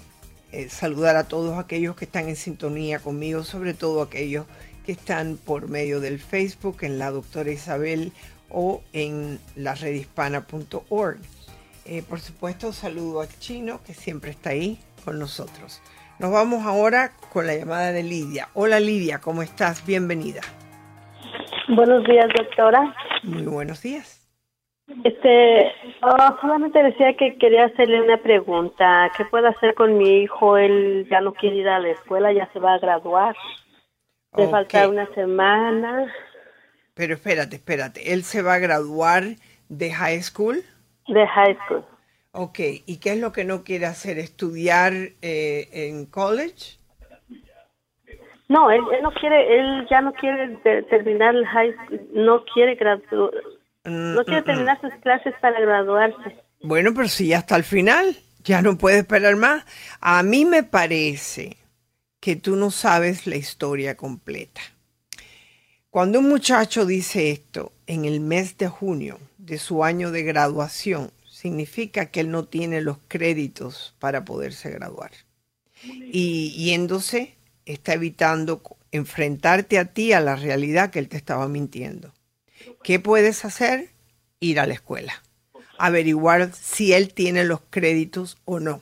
[0.51, 4.45] eh, saludar a todos aquellos que están en sintonía conmigo, sobre todo aquellos
[4.85, 8.11] que están por medio del Facebook en la doctora Isabel
[8.49, 11.19] o en la redhispana.org.
[11.85, 15.79] Eh, por supuesto, saludo al chino que siempre está ahí con nosotros.
[16.19, 18.47] Nos vamos ahora con la llamada de Lidia.
[18.53, 19.85] Hola Lidia, ¿cómo estás?
[19.85, 20.41] Bienvenida.
[21.69, 22.93] Buenos días, doctora.
[23.23, 24.19] Muy buenos días.
[25.03, 25.71] Este,
[26.03, 29.11] oh, solamente decía que quería hacerle una pregunta.
[29.17, 30.57] ¿Qué puedo hacer con mi hijo?
[30.57, 33.35] Él ya no quiere ir a la escuela, ya se va a graduar.
[34.37, 36.13] Le falta una semana.
[36.93, 38.13] Pero espérate, espérate.
[38.13, 39.23] ¿Él se va a graduar
[39.69, 40.63] de high school?
[41.07, 41.83] De high school.
[42.35, 44.17] Ok, ¿y qué es lo que no quiere hacer?
[44.17, 46.79] ¿Estudiar eh, en college?
[48.49, 50.57] No, él, no quiere, él ya no quiere
[50.89, 53.31] terminar el high school, no quiere graduar,
[53.83, 54.81] no mm, quiere mm, terminar mm.
[54.81, 56.35] sus clases para graduarse.
[56.63, 59.63] Bueno, pero si ya hasta el final, ya no puede esperar más.
[60.01, 61.57] A mí me parece
[62.19, 64.61] que tú no sabes la historia completa.
[65.91, 71.11] Cuando un muchacho dice esto en el mes de junio de su año de graduación,
[71.43, 75.11] significa que él no tiene los créditos para poderse graduar.
[75.83, 82.13] Y yéndose, está evitando enfrentarte a ti a la realidad que él te estaba mintiendo.
[82.81, 83.89] ¿Qué puedes hacer?
[84.39, 85.21] Ir a la escuela.
[85.77, 88.81] Averiguar si él tiene los créditos o no.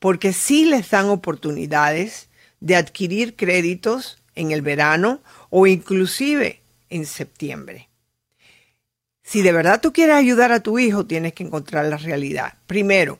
[0.00, 2.28] Porque sí les dan oportunidades
[2.58, 7.88] de adquirir créditos en el verano o inclusive en septiembre.
[9.24, 12.58] Si de verdad tú quieres ayudar a tu hijo, tienes que encontrar la realidad.
[12.66, 13.18] Primero,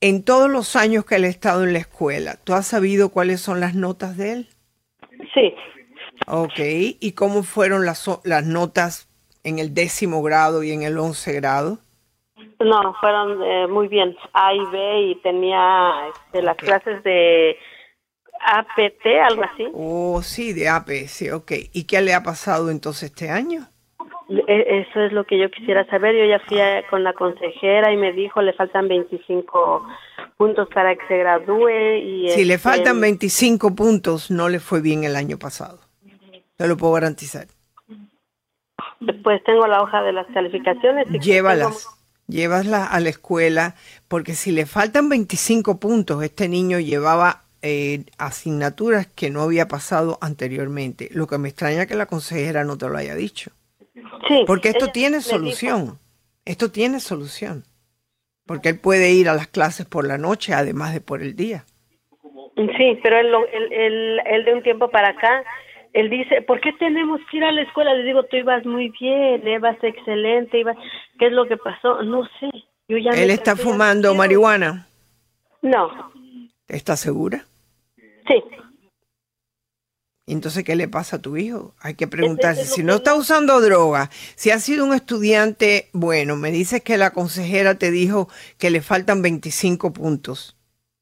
[0.00, 3.40] en todos los años que él ha estado en la escuela, ¿tú has sabido cuáles
[3.40, 4.48] son las notas de él?
[5.32, 5.54] Sí.
[6.26, 9.08] Ok, ¿y cómo fueron las, las notas
[9.44, 11.78] en el décimo grado y en el once grado?
[12.58, 17.56] No, fueron eh, muy bien, A y B, y tenía este, las clases de
[18.44, 19.68] APT, algo así.
[19.72, 21.52] Oh, sí, de APS, ok.
[21.72, 23.68] ¿Y qué le ha pasado entonces este año?
[24.28, 26.14] E, eso es lo que yo quisiera saber.
[26.14, 26.58] Yo ya fui
[26.90, 29.86] con la consejera y me dijo le faltan 25
[30.36, 31.96] puntos para que se gradúe.
[31.96, 35.80] Y si le faltan 25 puntos, no le fue bien el año pasado.
[36.56, 37.46] Te lo puedo garantizar.
[39.00, 41.06] Después tengo la hoja de las calificaciones.
[41.10, 41.88] Y Llévalas.
[42.26, 43.74] Llévalas a la escuela,
[44.06, 50.18] porque si le faltan 25 puntos, este niño llevaba eh, asignaturas que no había pasado
[50.20, 51.08] anteriormente.
[51.12, 53.50] Lo que me extraña que la consejera no te lo haya dicho.
[54.46, 55.98] Porque esto tiene solución.
[56.44, 57.64] Esto tiene solución.
[58.46, 61.64] Porque él puede ir a las clases por la noche, además de por el día.
[62.56, 65.44] Sí, pero él, él, de un tiempo para acá,
[65.92, 67.94] él dice, ¿por qué tenemos que ir a la escuela?
[67.94, 70.76] Le digo, tú ibas muy bien, ibas excelente, ibas...
[71.18, 72.02] ¿qué es lo que pasó?
[72.02, 72.48] No sé.
[72.88, 74.88] Yo ya ¿Él está fumando marihuana?
[75.62, 76.10] No.
[76.66, 77.44] ¿Estás segura?
[78.26, 78.42] Sí.
[80.34, 81.74] Entonces, ¿qué le pasa a tu hijo?
[81.80, 86.50] Hay que preguntarse, si no está usando droga, si ha sido un estudiante, bueno, me
[86.50, 90.56] dices que la consejera te dijo que le faltan 25 puntos.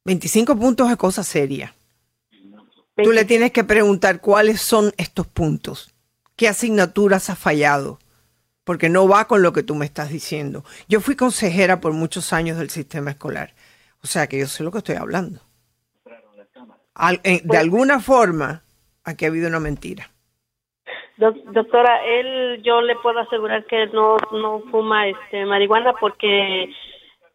[0.05, 1.75] 25 puntos es cosa seria.
[3.03, 5.93] Tú le tienes que preguntar cuáles son estos puntos,
[6.35, 7.99] qué asignaturas ha fallado,
[8.65, 10.65] porque no va con lo que tú me estás diciendo.
[10.89, 13.55] Yo fui consejera por muchos años del sistema escolar,
[14.03, 15.41] o sea que yo sé lo que estoy hablando.
[17.23, 18.63] de pues alguna forma,
[19.07, 20.11] aquí ha habido una mentira.
[21.17, 26.69] Doctora, él, yo le puedo asegurar que no, no fuma este marihuana porque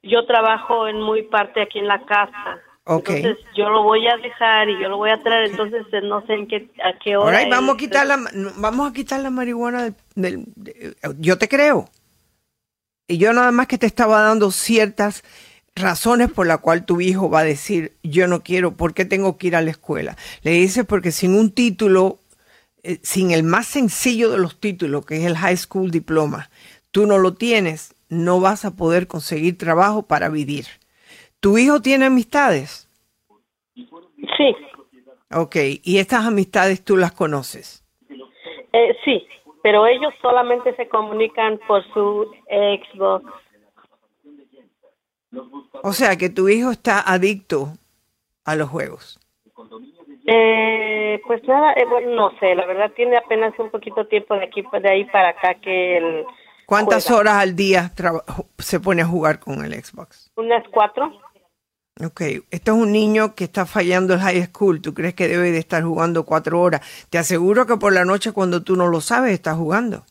[0.03, 2.59] yo trabajo en muy parte aquí en la casa.
[2.83, 3.17] Okay.
[3.17, 6.25] Entonces yo lo voy a dejar y yo lo voy a traer, entonces eh, no
[6.25, 7.39] sé en qué, a qué hora.
[7.49, 8.17] vamos, a quitar la,
[8.57, 10.45] vamos a quitar la marihuana del,
[11.17, 11.89] yo te creo.
[13.07, 15.23] Y yo nada más que te estaba dando ciertas
[15.75, 19.37] razones por la cual tu hijo va a decir, yo no quiero, ¿por qué tengo
[19.37, 20.15] que ir a la escuela?
[20.43, 22.17] Le dices porque sin un título,
[22.83, 26.49] eh, sin el más sencillo de los títulos, que es el high school diploma,
[26.91, 30.65] tú no lo tienes, no vas a poder conseguir trabajo para vivir.
[31.39, 32.87] ¿Tu hijo tiene amistades?
[33.75, 34.55] Sí.
[35.33, 37.83] Ok, ¿y estas amistades tú las conoces?
[38.73, 39.25] Eh, sí,
[39.63, 43.25] pero ellos solamente se comunican por su Xbox
[45.83, 47.73] o sea que tu hijo está adicto
[48.45, 49.19] a los juegos.
[50.27, 54.45] Eh, pues nada, eh, bueno, no sé, la verdad tiene apenas un poquito tiempo de
[54.45, 56.25] aquí de ahí para acá que él
[56.71, 57.91] ¿Cuántas horas al día
[58.57, 60.31] se pone a jugar con el Xbox?
[60.37, 61.11] Unas cuatro.
[62.01, 64.81] Ok, este es un niño que está fallando el high school.
[64.81, 66.79] ¿Tú crees que debe de estar jugando cuatro horas?
[67.09, 70.03] Te aseguro que por la noche cuando tú no lo sabes está jugando.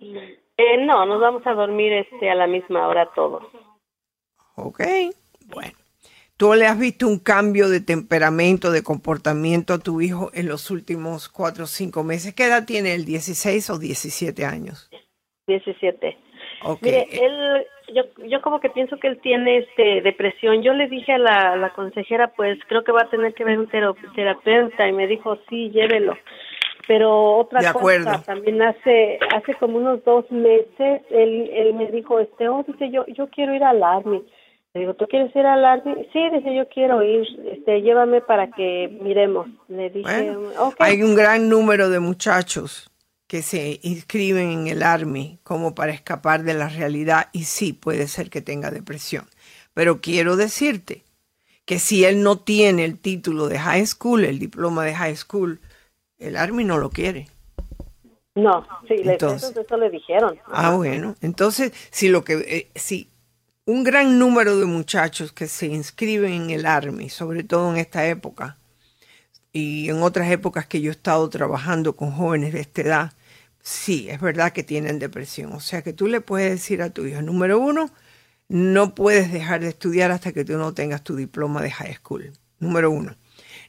[0.00, 3.42] Eh, no, nos vamos a dormir este a la misma hora todos.
[4.56, 4.80] Ok,
[5.46, 5.72] bueno.
[6.36, 10.70] ¿Tú le has visto un cambio de temperamento, de comportamiento a tu hijo en los
[10.70, 12.34] últimos cuatro o cinco meses?
[12.34, 13.06] ¿Qué edad tiene él?
[13.06, 14.90] ¿16 o 17 años?
[15.46, 16.18] 17.
[16.62, 16.92] Okay.
[16.92, 20.62] Mire, él, yo, yo como que pienso que él tiene este depresión.
[20.62, 23.58] Yo le dije a la, la consejera, pues creo que va a tener que ver
[23.58, 26.18] un terapeuta y me dijo, sí, llévelo.
[26.86, 32.48] Pero otra cosa, también hace hace como unos dos meses, él, él me dijo, este,
[32.48, 34.22] oh, dice, yo, yo quiero ir al Army.
[34.76, 36.06] Le digo, ¿tú quieres ir al Army?
[36.12, 39.48] Sí, dice, yo quiero ir, este, llévame para que miremos.
[39.68, 40.74] Le dije, Bueno, ok.
[40.80, 42.90] Hay un gran número de muchachos
[43.26, 48.06] que se inscriben en el Army como para escapar de la realidad y sí puede
[48.06, 49.24] ser que tenga depresión.
[49.72, 51.04] Pero quiero decirte
[51.64, 55.58] que si él no tiene el título de high school, el diploma de high school,
[56.18, 57.28] el Army no lo quiere.
[58.34, 59.52] No, sí, Entonces.
[59.52, 60.38] eso, eso le dijeron.
[60.48, 61.14] Ah, bueno.
[61.22, 63.08] Entonces, si lo que eh, si
[63.66, 68.06] un gran número de muchachos que se inscriben en el Army, sobre todo en esta
[68.06, 68.58] época
[69.52, 73.12] y en otras épocas que yo he estado trabajando con jóvenes de esta edad,
[73.60, 75.52] sí, es verdad que tienen depresión.
[75.52, 77.90] O sea que tú le puedes decir a tu hijo, número uno,
[78.48, 82.32] no puedes dejar de estudiar hasta que tú no tengas tu diploma de high school.
[82.60, 83.16] Número uno.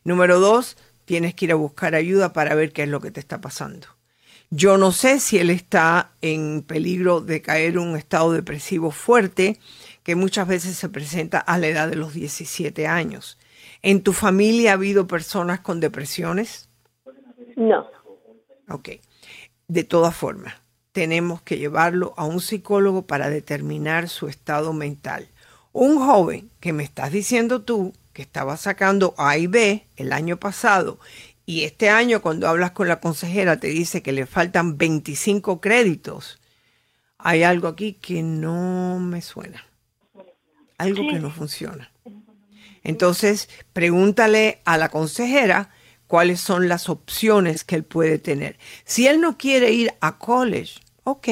[0.03, 3.19] Número dos, tienes que ir a buscar ayuda para ver qué es lo que te
[3.19, 3.87] está pasando.
[4.49, 9.59] Yo no sé si él está en peligro de caer en un estado depresivo fuerte
[10.03, 13.37] que muchas veces se presenta a la edad de los 17 años.
[13.81, 16.69] ¿En tu familia ha habido personas con depresiones?
[17.57, 17.87] No.
[18.69, 18.89] Ok.
[19.67, 20.55] De todas formas,
[20.93, 25.27] tenemos que llevarlo a un psicólogo para determinar su estado mental.
[25.73, 30.37] Un joven que me estás diciendo tú que estaba sacando A y B el año
[30.37, 30.99] pasado
[31.47, 36.39] y este año cuando hablas con la consejera te dice que le faltan 25 créditos,
[37.17, 39.65] hay algo aquí que no me suena.
[40.77, 41.89] Algo que no funciona.
[42.83, 45.71] Entonces, pregúntale a la consejera
[46.05, 48.59] cuáles son las opciones que él puede tener.
[48.85, 51.27] Si él no quiere ir a college, ok,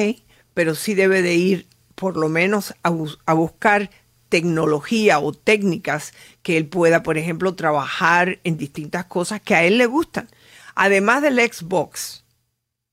[0.54, 3.90] pero sí debe de ir por lo menos a, bus- a buscar
[4.30, 6.14] tecnología o técnicas
[6.44, 10.28] que él pueda, por ejemplo, trabajar en distintas cosas que a él le gustan.
[10.76, 12.26] Además del Xbox,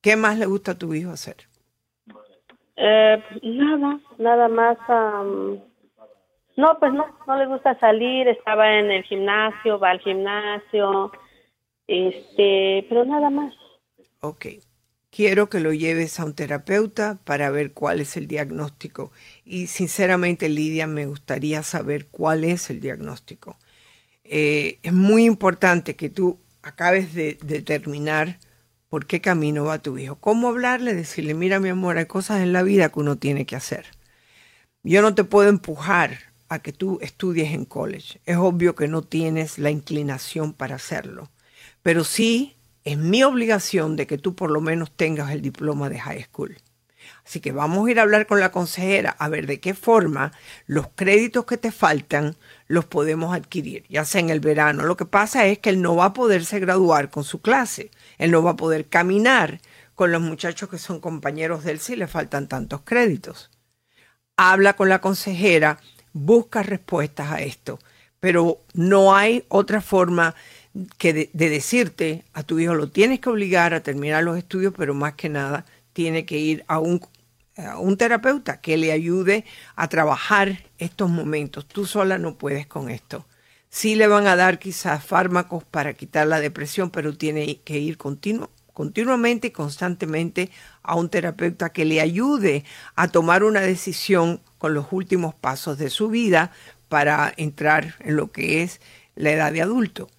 [0.01, 1.37] ¿qué más le gusta a tu hijo hacer?
[2.77, 4.79] Eh, nada, nada más.
[4.89, 5.61] am,
[6.57, 8.29] no, pues no, no le gusta salir.
[8.29, 11.13] Estaba en el gimnasio, va al gimnasio,
[11.87, 13.55] este, pero nada más.
[14.21, 14.47] Ok.
[15.15, 19.13] Quiero que lo lleves a un terapeuta para ver cuál es el diagnóstico.
[19.45, 23.59] Y sinceramente, Lidia, me gustaría saber cuál es el diagnóstico.
[24.25, 28.39] Eh, es muy importante que tú acabes de determinar
[28.89, 30.17] por qué camino va tu hijo.
[30.17, 33.57] Cómo hablarle, decirle, mira mi amor, hay cosas en la vida que uno tiene que
[33.57, 33.85] hacer.
[34.83, 38.23] Yo no te puedo empujar a que tú estudies en college.
[38.25, 41.31] Es obvio que no tienes la inclinación para hacerlo.
[41.83, 46.01] Pero sí es mi obligación de que tú por lo menos tengas el diploma de
[46.01, 46.57] high school.
[47.25, 50.33] Así que vamos a ir a hablar con la consejera a ver de qué forma
[50.67, 54.85] los créditos que te faltan los podemos adquirir, ya sea en el verano.
[54.85, 58.31] Lo que pasa es que él no va a poderse graduar con su clase, él
[58.31, 59.61] no va a poder caminar
[59.95, 63.51] con los muchachos que son compañeros de él si le faltan tantos créditos.
[64.37, 65.79] Habla con la consejera,
[66.13, 67.79] busca respuestas a esto,
[68.19, 70.35] pero no hay otra forma
[70.99, 74.73] que de, de decirte a tu hijo lo tienes que obligar a terminar los estudios,
[74.77, 77.01] pero más que nada tiene que ir a un,
[77.57, 79.45] a un terapeuta que le ayude
[79.77, 81.67] a trabajar estos momentos.
[81.67, 83.27] Tú sola no puedes con esto.
[83.69, 87.97] Sí le van a dar quizás fármacos para quitar la depresión, pero tiene que ir
[87.97, 90.51] continuo, continuamente y constantemente
[90.83, 92.65] a un terapeuta que le ayude
[92.97, 96.53] a tomar una decisión con los últimos pasos de su vida
[96.89, 98.81] para entrar en lo que es
[99.15, 100.11] la edad de adulto.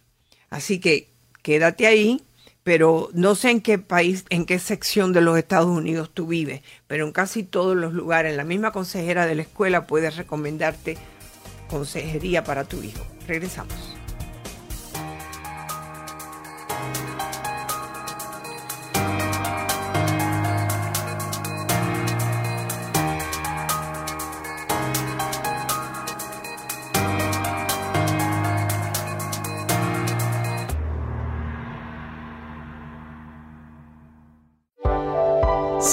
[0.53, 1.09] Así que
[1.41, 2.21] quédate ahí,
[2.61, 6.61] pero no sé en qué país, en qué sección de los Estados Unidos tú vives,
[6.85, 10.95] pero en casi todos los lugares, la misma consejera de la escuela puede recomendarte
[11.71, 13.03] consejería para tu hijo.
[13.27, 14.02] Regresamos.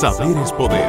[0.01, 0.83] Saber es poder.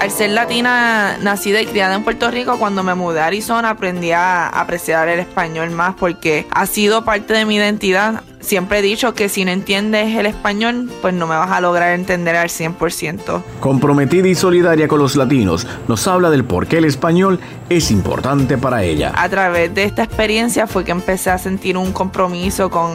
[0.00, 4.12] Al ser latina, nacida y criada en Puerto Rico, cuando me mudé a Arizona aprendí
[4.12, 9.14] a apreciar el español más porque ha sido parte de mi identidad siempre he dicho
[9.14, 13.42] que si no entiendes el español, pues no me vas a lograr entender al 100%.
[13.60, 18.58] Comprometida y solidaria con los latinos, nos habla del por qué el español es importante
[18.58, 19.12] para ella.
[19.16, 22.92] A través de esta experiencia fue que empecé a sentir un compromiso con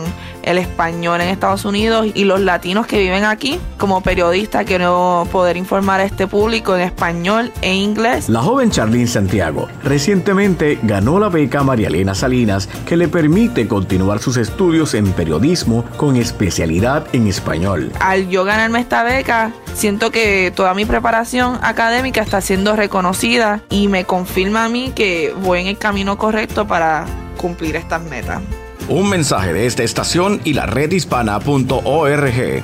[0.50, 3.60] el español en Estados Unidos y los latinos que viven aquí.
[3.78, 8.30] Como periodista quiero poder informar a este público en español e inglés.
[8.30, 14.20] La joven Charlene Santiago recientemente ganó la beca María Elena Salinas que le permite continuar
[14.20, 17.92] sus estudios en periodismo con especialidad en español.
[18.00, 23.88] Al yo ganarme esta beca, siento que toda mi preparación académica está siendo reconocida y
[23.88, 27.06] me confirma a mí que voy en el camino correcto para
[27.38, 28.42] cumplir estas metas.
[28.90, 32.64] Un mensaje de esta estación y la redhispana.org.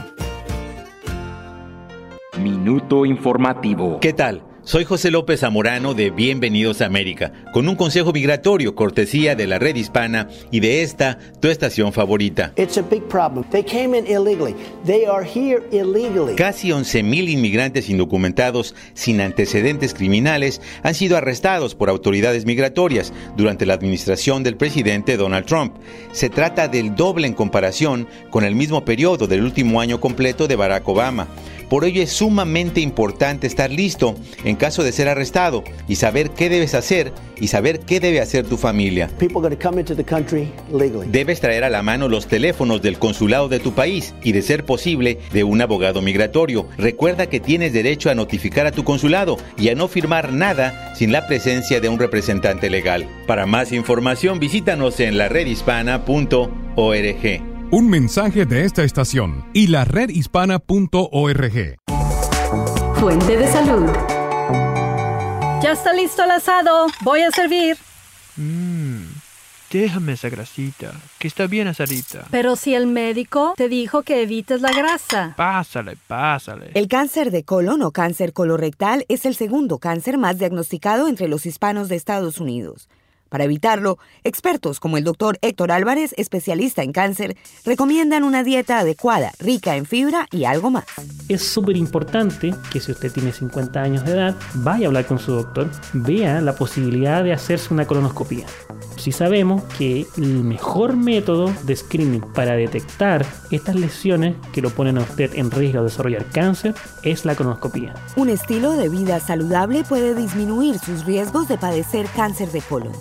[2.41, 3.99] Minuto informativo.
[3.99, 4.43] ¿Qué tal?
[4.65, 9.59] Soy José López Zamorano de Bienvenidos a América, con un consejo migratorio cortesía de la
[9.59, 12.51] red hispana y de esta, tu estación favorita.
[16.35, 23.75] Casi 11.000 inmigrantes indocumentados sin antecedentes criminales han sido arrestados por autoridades migratorias durante la
[23.75, 25.75] administración del presidente Donald Trump.
[26.11, 30.55] Se trata del doble en comparación con el mismo periodo del último año completo de
[30.55, 31.27] Barack Obama.
[31.69, 36.49] Por ello es sumamente importante estar listo en caso de ser arrestado y saber qué
[36.49, 39.09] debes hacer y saber qué debe hacer tu familia.
[41.11, 44.65] Debes traer a la mano los teléfonos del consulado de tu país y, de ser
[44.65, 46.67] posible, de un abogado migratorio.
[46.77, 51.11] Recuerda que tienes derecho a notificar a tu consulado y a no firmar nada sin
[51.11, 53.07] la presencia de un representante legal.
[53.27, 57.54] Para más información visítanos en la redhispana.org.
[57.71, 61.75] Un mensaje de esta estación y la redhispana.org.
[62.99, 63.91] Fuente de salud.
[65.63, 66.87] Ya está listo el asado.
[67.01, 67.75] Voy a servir.
[68.37, 69.05] Mmm,
[69.71, 72.27] déjame esa grasita, que está bien asadita.
[72.29, 75.33] Pero si el médico te dijo que evites la grasa.
[75.35, 76.69] Pásale, pásale.
[76.75, 81.47] El cáncer de colon o cáncer colorectal es el segundo cáncer más diagnosticado entre los
[81.47, 82.87] hispanos de Estados Unidos.
[83.29, 89.31] Para evitarlo, expertos como el doctor Héctor Álvarez, especialista en cáncer, recomiendan una dieta adecuada,
[89.39, 90.85] rica en fibra y algo más.
[91.27, 95.19] Es súper importante que si usted tiene 50 años de edad, vaya a hablar con
[95.19, 98.45] su doctor, vea la posibilidad de hacerse una colonoscopia.
[98.97, 104.97] Si sabemos que el mejor método de screening para detectar estas lesiones que lo ponen
[104.97, 107.93] a usted en riesgo de desarrollar cáncer es la colonoscopia.
[108.15, 112.93] Un estilo de vida saludable puede disminuir sus riesgos de padecer cáncer de colon.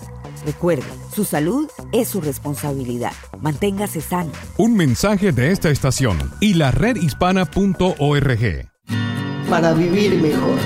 [0.44, 0.84] Recuerde,
[1.14, 3.12] su salud es su responsabilidad.
[3.40, 4.30] Manténgase sano.
[4.58, 8.68] Un mensaje de esta estación y la redhispana.org.
[9.48, 10.58] Para vivir mejor.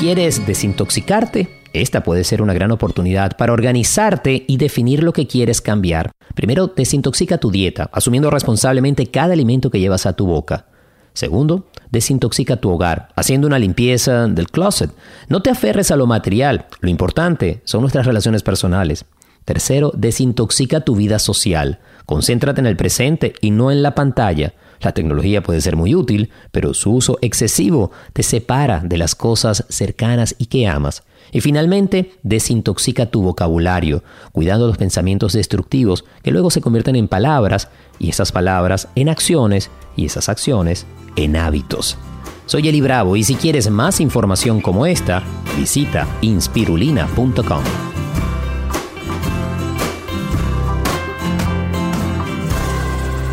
[0.00, 1.62] ¿Quieres desintoxicarte?
[1.72, 6.12] Esta puede ser una gran oportunidad para organizarte y definir lo que quieres cambiar.
[6.34, 10.66] Primero, desintoxica tu dieta, asumiendo responsablemente cada alimento que llevas a tu boca.
[11.14, 14.90] Segundo, desintoxica tu hogar, haciendo una limpieza del closet.
[15.28, 19.04] No te aferres a lo material, lo importante son nuestras relaciones personales.
[19.44, 21.78] Tercero, desintoxica tu vida social.
[22.04, 24.54] Concéntrate en el presente y no en la pantalla.
[24.80, 29.64] La tecnología puede ser muy útil, pero su uso excesivo te separa de las cosas
[29.68, 31.04] cercanas y que amas.
[31.34, 37.68] Y finalmente, desintoxica tu vocabulario, cuidando los pensamientos destructivos que luego se convierten en palabras
[37.98, 41.98] y esas palabras en acciones y esas acciones en hábitos.
[42.46, 45.24] Soy Eli Bravo y si quieres más información como esta,
[45.58, 47.64] visita inspirulina.com.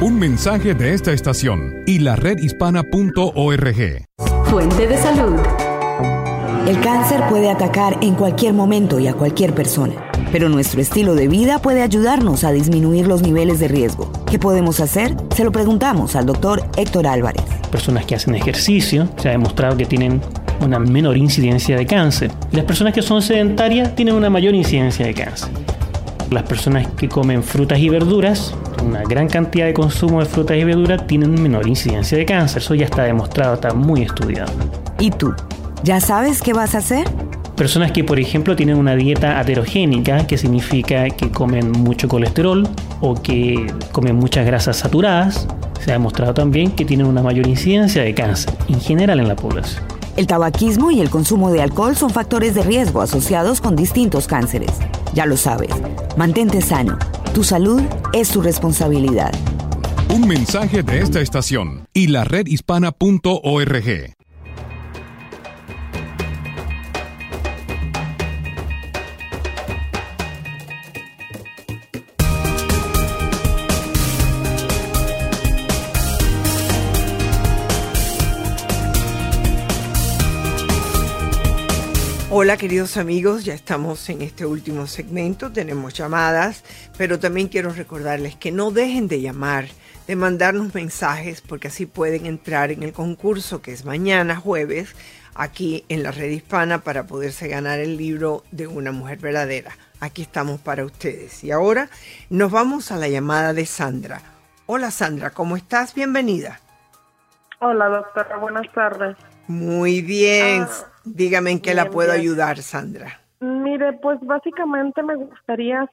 [0.02, 4.06] Un mensaje de esta estación y la redhispana.org.
[4.46, 5.40] Fuente de salud.
[6.68, 9.96] El cáncer puede atacar en cualquier momento y a cualquier persona,
[10.32, 14.12] pero nuestro estilo de vida puede ayudarnos a disminuir los niveles de riesgo.
[14.30, 15.18] ¿Qué podemos hacer?
[15.36, 17.42] Se lo preguntamos al doctor Héctor Álvarez.
[17.72, 20.22] Personas que hacen ejercicio, se ha demostrado que tienen
[20.62, 22.32] una menor incidencia de cáncer.
[22.52, 25.50] Las personas que son sedentarias tienen una mayor incidencia de cáncer.
[26.30, 28.54] Las personas que comen frutas y verduras,
[28.86, 32.62] una gran cantidad de consumo de frutas y verduras, tienen menor incidencia de cáncer.
[32.62, 34.52] Eso ya está demostrado, está muy estudiado.
[35.00, 35.34] ¿Y tú?
[35.84, 37.10] ¿Ya sabes qué vas a hacer?
[37.56, 42.70] Personas que, por ejemplo, tienen una dieta aterogénica, que significa que comen mucho colesterol
[43.02, 45.48] o que comen muchas grasas saturadas,
[45.84, 49.36] se ha demostrado también que tienen una mayor incidencia de cáncer en general en la
[49.36, 49.84] población.
[50.18, 54.72] El tabaquismo y el consumo de alcohol son factores de riesgo asociados con distintos cánceres.
[55.16, 55.72] Ya lo sabes,
[56.16, 57.00] mantente sano.
[57.34, 57.82] Tu salud
[58.14, 59.32] es tu responsabilidad.
[60.10, 64.21] Un mensaje de esta estación y la redhispana.org.
[82.34, 86.64] Hola queridos amigos, ya estamos en este último segmento, tenemos llamadas,
[86.98, 89.66] pero también quiero recordarles que no dejen de llamar,
[90.08, 94.96] de mandarnos mensajes, porque así pueden entrar en el concurso que es mañana jueves
[95.36, 99.74] aquí en la red hispana para poderse ganar el libro de una mujer verdadera.
[100.00, 101.44] Aquí estamos para ustedes.
[101.44, 101.90] Y ahora
[102.30, 104.22] nos vamos a la llamada de Sandra.
[104.68, 105.94] Hola Sandra, ¿cómo estás?
[105.94, 106.62] Bienvenida.
[107.60, 109.18] Hola doctora, buenas tardes.
[109.48, 110.64] Muy bien.
[110.64, 113.20] Ah, Dígame en qué la puedo ayudar, Sandra.
[113.40, 115.90] Mire, pues básicamente me gustaría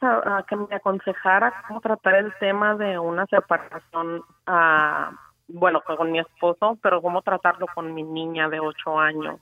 [0.46, 5.14] que me aconsejara cómo tratar el tema de una separación, uh,
[5.49, 9.40] bueno, con mi esposo, pero cómo tratarlo con mi niña de ocho años.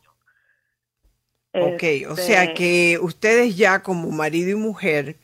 [1.53, 5.17] Ok, o este sea que ustedes ya como marido y mujer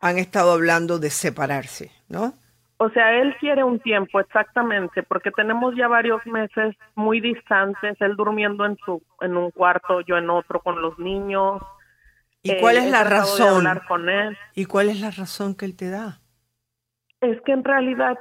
[0.00, 2.34] han estado hablando de separarse, ¿no?
[2.80, 8.14] O sea, él quiere un tiempo, exactamente, porque tenemos ya varios meses muy distantes, él
[8.14, 11.60] durmiendo en su en un cuarto, yo en otro con los niños.
[12.40, 13.64] ¿Y cuál es la razón?
[13.88, 14.38] con él.
[14.54, 16.20] ¿Y cuál es la razón que él te da?
[17.20, 18.16] Es que en realidad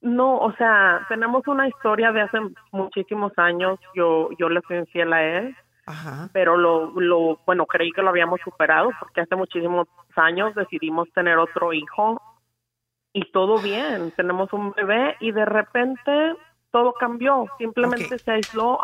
[0.00, 2.38] no, o sea, tenemos una historia de hace
[2.72, 3.78] muchísimos años.
[3.94, 5.56] Yo yo le fui infiel a él.
[5.84, 6.30] Ajá.
[6.32, 9.86] Pero lo, lo, bueno, creí que lo habíamos superado porque hace muchísimos
[10.16, 12.20] años decidimos tener otro hijo
[13.18, 16.34] y todo bien, tenemos un bebé y de repente
[16.70, 18.78] todo cambió, simplemente se aisló.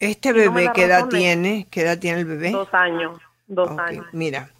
[0.00, 1.68] ¿Este bebé qué edad tiene?
[1.70, 2.50] ¿Qué edad tiene el bebé?
[2.50, 4.06] Dos años, dos años.
[4.12, 4.50] Mira,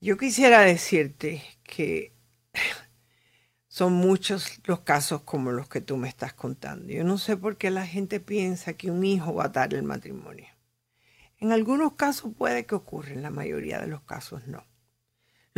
[0.00, 2.12] yo quisiera decirte que
[3.66, 6.92] son muchos los casos como los que tú me estás contando.
[6.92, 9.82] Yo no sé por qué la gente piensa que un hijo va a dar el
[9.82, 10.46] matrimonio.
[11.38, 14.64] En algunos casos puede que ocurra, en la mayoría de los casos no.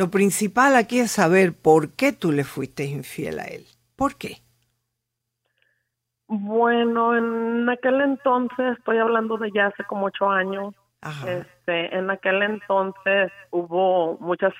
[0.01, 3.67] Lo principal aquí es saber por qué tú le fuiste infiel a él.
[3.97, 4.39] ¿Por qué?
[6.27, 10.75] Bueno, en aquel entonces, estoy hablando de ya hace como ocho años,
[11.29, 14.55] este, en aquel entonces hubo muchas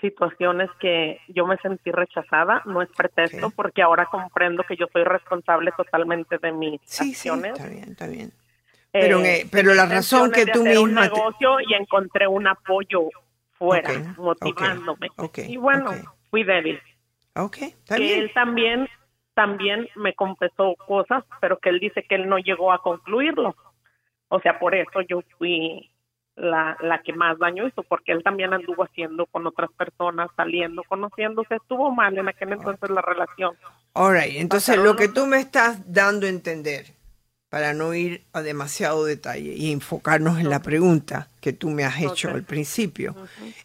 [0.00, 5.04] situaciones que yo me sentí rechazada, no es pretexto, porque ahora comprendo que yo soy
[5.04, 7.56] responsable totalmente de mis sí, acciones.
[7.56, 8.32] Sí, está bien, está bien.
[8.90, 10.80] Pero, eh, pero la razón que tú misma...
[10.80, 13.08] un negocio y encontré un apoyo
[13.60, 15.08] fuera, motivándome.
[15.46, 15.92] y bueno,
[16.30, 16.80] fui débil.
[17.86, 18.88] que él también,
[19.34, 23.54] también me confesó cosas, pero que él dice que él no llegó a concluirlo.
[24.28, 25.90] O sea, por eso yo fui
[26.36, 30.82] la, la que más daño hizo, porque él también anduvo haciendo con otras personas, saliendo,
[30.84, 31.56] conociéndose.
[31.56, 33.54] Estuvo mal en aquel entonces la relación.
[33.92, 36.99] All Entonces, lo que tú me estás dando a entender
[37.50, 42.00] para no ir a demasiado detalle y enfocarnos en la pregunta que tú me has
[42.00, 43.14] hecho al principio,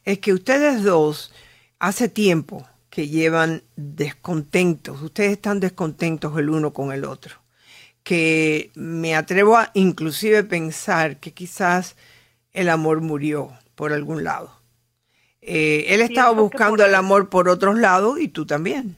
[0.04, 1.32] es que ustedes dos
[1.80, 7.36] hace tiempo que llevan descontentos, ustedes están descontentos el uno con el otro,
[8.04, 11.96] que me atrevo a inclusive pensar que quizás
[12.54, 14.52] el amor murió por algún lado.
[15.42, 18.98] Eh, él estaba buscando el amor por otros lados y tú también.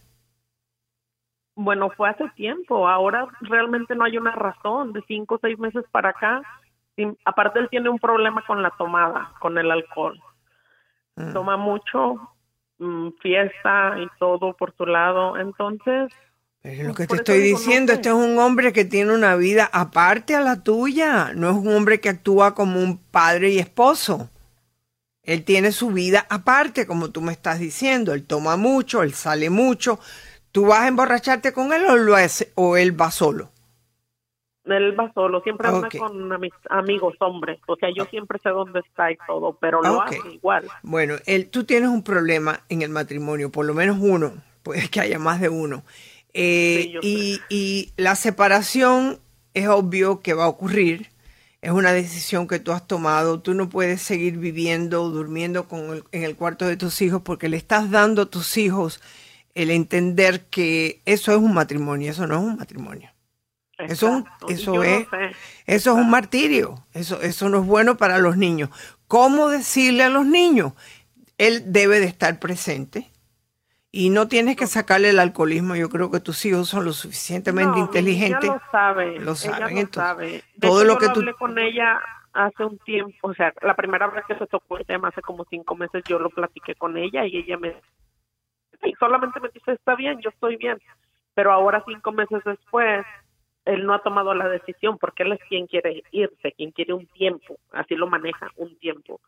[1.59, 2.87] Bueno, fue hace tiempo.
[2.87, 4.93] Ahora realmente no hay una razón.
[4.93, 6.43] De cinco o seis meses para acá,
[7.25, 10.21] aparte él tiene un problema con la tomada, con el alcohol.
[11.15, 11.33] Mm.
[11.33, 12.29] Toma mucho,
[12.77, 15.35] mm, fiesta y todo por su lado.
[15.35, 16.13] Entonces...
[16.61, 20.35] Es lo que te estoy diciendo, este es un hombre que tiene una vida aparte
[20.35, 21.31] a la tuya.
[21.33, 24.29] No es un hombre que actúa como un padre y esposo.
[25.23, 28.13] Él tiene su vida aparte, como tú me estás diciendo.
[28.13, 29.99] Él toma mucho, él sale mucho,
[30.57, 32.15] ¿Tú vas a emborracharte con él o, lo
[32.55, 33.51] o él va solo?
[34.65, 37.59] Él va solo, siempre anda con mis amigos hombres.
[37.67, 38.07] O sea, yo ah.
[38.09, 40.67] siempre sé dónde está y todo, pero lo hace igual.
[40.81, 44.33] Bueno, él, tú tienes un problema en el matrimonio, por lo menos uno,
[44.63, 45.83] puede que haya más de uno.
[46.33, 49.19] Eh, y, y la separación
[49.53, 51.11] es obvio que va a ocurrir.
[51.61, 53.41] Es una decisión que tú has tomado.
[53.41, 57.57] Tú no puedes seguir viviendo, durmiendo con en el cuarto de tus hijos porque le
[57.57, 58.99] estás dando a tus hijos
[59.57, 63.09] el entender que eso es un matrimonio, eso no es un matrimonio.
[63.79, 65.07] Eso, eso es,
[65.65, 68.69] eso es un martirio, eso, eso no es bueno para los niños.
[69.07, 70.73] ¿Cómo decirle a los niños?
[71.39, 73.11] Él debe de estar presente
[73.91, 75.75] y no tienes que sacarle el alcoholismo.
[75.75, 78.49] Yo creo que tus hijos son lo suficientemente inteligentes.
[78.49, 79.75] lo sabe, lo saben.
[79.75, 80.43] Lo sabe.
[80.59, 81.99] todo lo que tú hablé con ella
[82.33, 85.45] hace un tiempo, o sea, la primera vez que se tocó el tema hace como
[85.49, 87.75] cinco meses, yo lo platiqué con ella y ella me
[88.83, 90.77] y solamente me dice, está bien, yo estoy bien.
[91.33, 93.05] Pero ahora, cinco meses después,
[93.65, 97.05] él no ha tomado la decisión porque él es quien quiere irse, quien quiere un
[97.07, 99.19] tiempo, así lo maneja, un tiempo.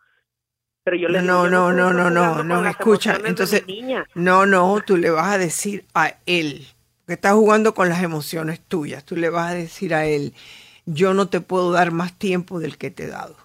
[0.83, 3.65] Pero yo le no, no, no, no, no, no, escucha, entonces,
[4.15, 6.65] no, no, tú le vas a decir a él,
[7.05, 10.33] que está jugando con las emociones tuyas, tú le vas a decir a él,
[10.85, 13.35] yo no te puedo dar más tiempo del que te he dado.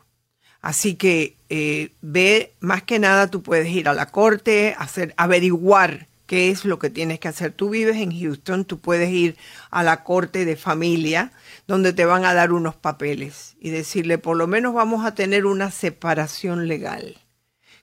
[0.65, 6.07] Así que eh, ve, más que nada tú puedes ir a la corte, hacer, averiguar
[6.25, 7.53] qué es lo que tienes que hacer.
[7.53, 9.37] Tú vives en Houston, tú puedes ir
[9.71, 11.33] a la corte de familia
[11.67, 15.45] donde te van a dar unos papeles y decirle, por lo menos vamos a tener
[15.45, 17.19] una separación legal.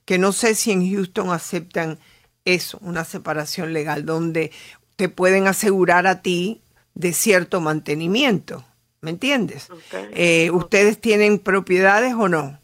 [0.03, 1.99] Que no sé si en Houston aceptan
[2.45, 4.51] eso, una separación legal, donde
[4.95, 6.63] te pueden asegurar a ti
[6.95, 8.65] de cierto mantenimiento.
[9.01, 9.67] ¿Me entiendes?
[10.13, 12.59] Eh, ¿Ustedes tienen propiedades o no?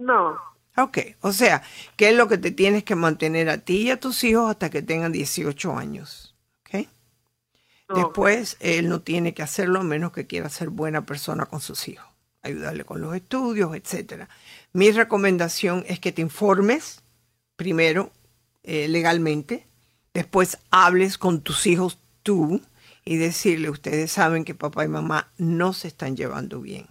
[0.00, 0.38] No.
[0.76, 1.62] Ok, o sea,
[1.96, 4.70] ¿qué es lo que te tienes que mantener a ti y a tus hijos hasta
[4.70, 6.34] que tengan 18 años?
[6.60, 6.86] ¿Ok?
[7.94, 11.86] Después, él no tiene que hacerlo a menos que quiera ser buena persona con sus
[11.88, 12.06] hijos,
[12.42, 14.26] ayudarle con los estudios, etc.
[14.72, 17.02] Mi recomendación es que te informes
[17.56, 18.10] primero
[18.62, 19.66] eh, legalmente,
[20.14, 22.62] después hables con tus hijos tú
[23.04, 26.86] y decirle, ustedes saben que papá y mamá no se están llevando bien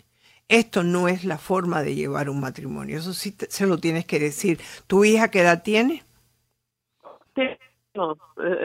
[0.50, 2.98] esto no es la forma de llevar un matrimonio.
[2.98, 4.60] Eso sí se lo tienes que decir.
[4.88, 6.04] ¿Tu hija qué edad tiene?
[7.36, 7.44] Sí,
[7.94, 8.18] no,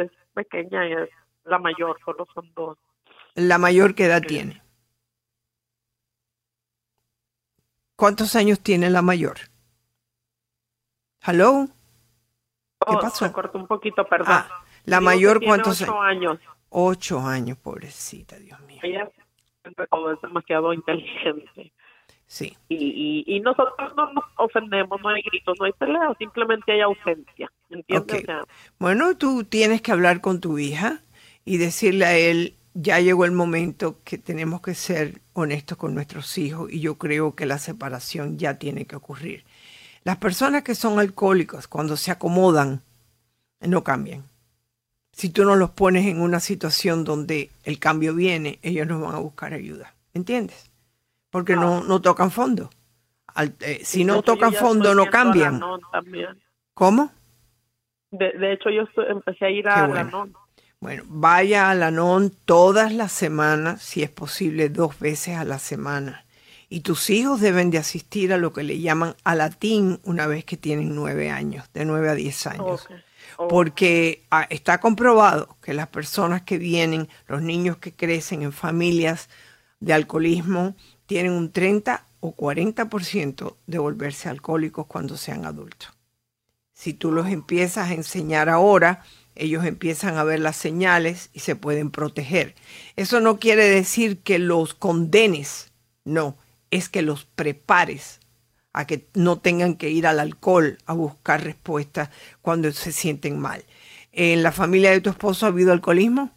[0.03, 1.11] es pequeña, es
[1.45, 2.79] la mayor, solo son dos.
[3.35, 4.63] ¿La mayor qué edad tiene?
[7.97, 9.37] ¿Cuántos años tiene la mayor?
[11.21, 11.67] ¿Hello?
[12.87, 13.27] ¿Qué oh, pasó?
[13.27, 14.29] Se cortó un poquito, perdón.
[14.31, 14.49] Ah,
[14.85, 16.39] la mayor, ¿cuántos ocho años?
[16.71, 18.81] Ocho años, pobrecita, Dios mío.
[18.83, 19.11] Ella
[19.91, 21.73] todo es demasiado inteligente.
[22.27, 22.57] Sí.
[22.69, 27.51] Y, y, nosotros no nos ofendemos, no hay gritos, no hay peleas, simplemente hay ausencia.
[27.71, 28.25] ¿Entiendes?
[28.79, 31.03] bueno, tú tienes que hablar con tu hija
[31.45, 36.37] y decirle a él, ya llegó el momento que tenemos que ser honestos con nuestros
[36.39, 39.45] hijos y yo creo que la separación ya tiene que ocurrir.
[40.03, 42.83] Las personas que son alcohólicos, cuando se acomodan,
[43.61, 44.25] no cambian.
[45.15, 49.15] Si tú no los pones en una situación donde el cambio viene, ellos no van
[49.15, 49.95] a buscar ayuda.
[50.13, 50.71] ¿Entiendes?
[51.31, 52.71] Porque no, no tocan fondo.
[53.61, 55.61] Eh, si no tocan fondo, no cambian.
[56.75, 57.13] ¿Cómo?
[58.11, 60.35] De, hecho, yo empecé a ir a la NON.
[60.81, 65.59] Bueno, vaya a la NON todas las semanas, si es posible, dos veces a la
[65.59, 66.25] semana.
[66.69, 70.45] Y tus hijos deben de asistir a lo que le llaman a latín una vez
[70.45, 72.89] que tienen nueve años, de nueve a diez años.
[73.37, 79.29] Porque ah, está comprobado que las personas que vienen, los niños que crecen en familias
[79.81, 80.77] de alcoholismo,
[81.07, 85.93] tienen un 30 o 40% de volverse alcohólicos cuando sean adultos.
[86.73, 89.03] Si tú los empiezas a enseñar ahora,
[89.37, 92.55] ellos empiezan a ver las señales y se pueden proteger.
[92.97, 95.73] Eso no quiere decir que los condenes,
[96.05, 96.37] no,
[96.71, 98.21] es que los prepares
[98.75, 102.11] a que no tengan que ir al alcohol a buscar respuestas
[102.43, 103.63] cuando se sienten mal.
[104.13, 106.31] ¿En la familia de tu esposo ha habido alcoholismo?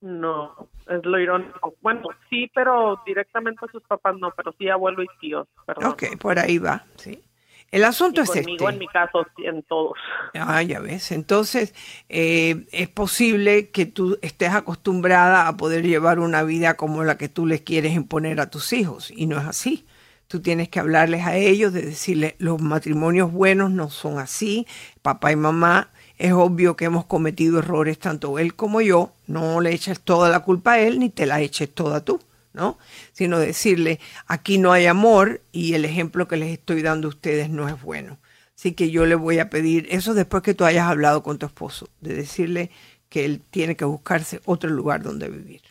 [0.00, 1.74] No, es lo irónico.
[1.80, 5.46] Bueno, sí, pero directamente a sus papás no, pero sí abuelo y tíos.
[5.84, 7.22] Ok, por ahí va, sí.
[7.70, 8.74] El asunto es conmigo, este.
[8.74, 9.98] en mi caso, en todos.
[10.34, 11.10] Ah, ya ves.
[11.10, 11.74] Entonces,
[12.08, 17.28] eh, es posible que tú estés acostumbrada a poder llevar una vida como la que
[17.28, 19.86] tú les quieres imponer a tus hijos, y no es así.
[20.34, 24.66] Tú tienes que hablarles a ellos, de decirles, los matrimonios buenos no son así,
[25.00, 29.72] papá y mamá es obvio que hemos cometido errores tanto él como yo, no le
[29.72, 32.18] eches toda la culpa a él ni te la eches toda tú,
[32.52, 32.78] ¿no?
[33.12, 37.48] Sino decirle, aquí no hay amor y el ejemplo que les estoy dando a ustedes
[37.48, 38.18] no es bueno.
[38.58, 41.46] Así que yo le voy a pedir, eso después que tú hayas hablado con tu
[41.46, 42.72] esposo, de decirle
[43.08, 45.62] que él tiene que buscarse otro lugar donde vivir,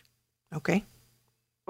[0.52, 0.70] ¿ok?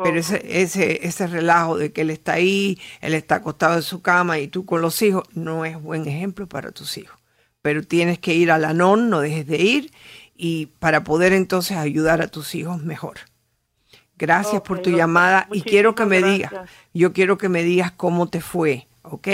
[0.02, 4.02] Pero ese, ese, ese relajo de que él está ahí, él está acostado en su
[4.02, 7.18] cama y tú con los hijos, no es buen ejemplo para tus hijos
[7.64, 9.90] pero tienes que ir a la NON, no dejes de ir,
[10.36, 13.20] y para poder entonces ayudar a tus hijos mejor.
[14.18, 16.52] Gracias por tu llamada y quiero que me digas,
[16.92, 19.28] yo quiero que me digas cómo te fue, ¿ok?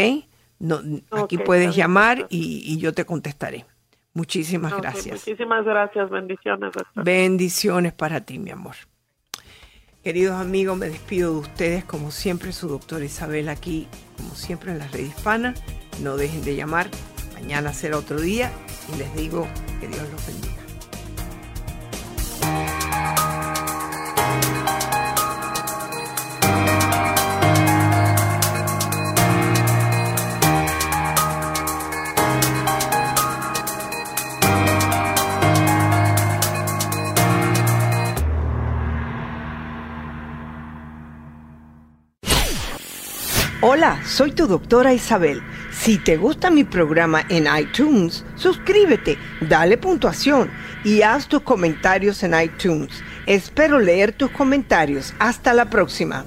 [0.60, 0.80] No,
[1.10, 3.66] aquí puedes llamar y, yo te contestaré.
[4.14, 5.26] Muchísimas gracias.
[5.26, 6.70] Muchísimas gracias, bendiciones.
[6.94, 8.76] Bendiciones para ti, mi amor.
[10.02, 13.86] Queridos amigos, me despido de ustedes, como siempre, su doctora Isabel aquí,
[14.16, 15.54] como siempre en la red hispana.
[16.02, 16.88] No dejen de llamar
[17.40, 18.52] Mañana será otro día
[18.94, 19.48] y les digo
[19.80, 20.60] que Dios los bendiga.
[43.62, 45.42] Hola, soy tu doctora Isabel.
[45.70, 50.50] Si te gusta mi programa en iTunes, suscríbete, dale puntuación
[50.82, 52.88] y haz tus comentarios en iTunes.
[53.26, 55.12] Espero leer tus comentarios.
[55.18, 56.24] Hasta la próxima.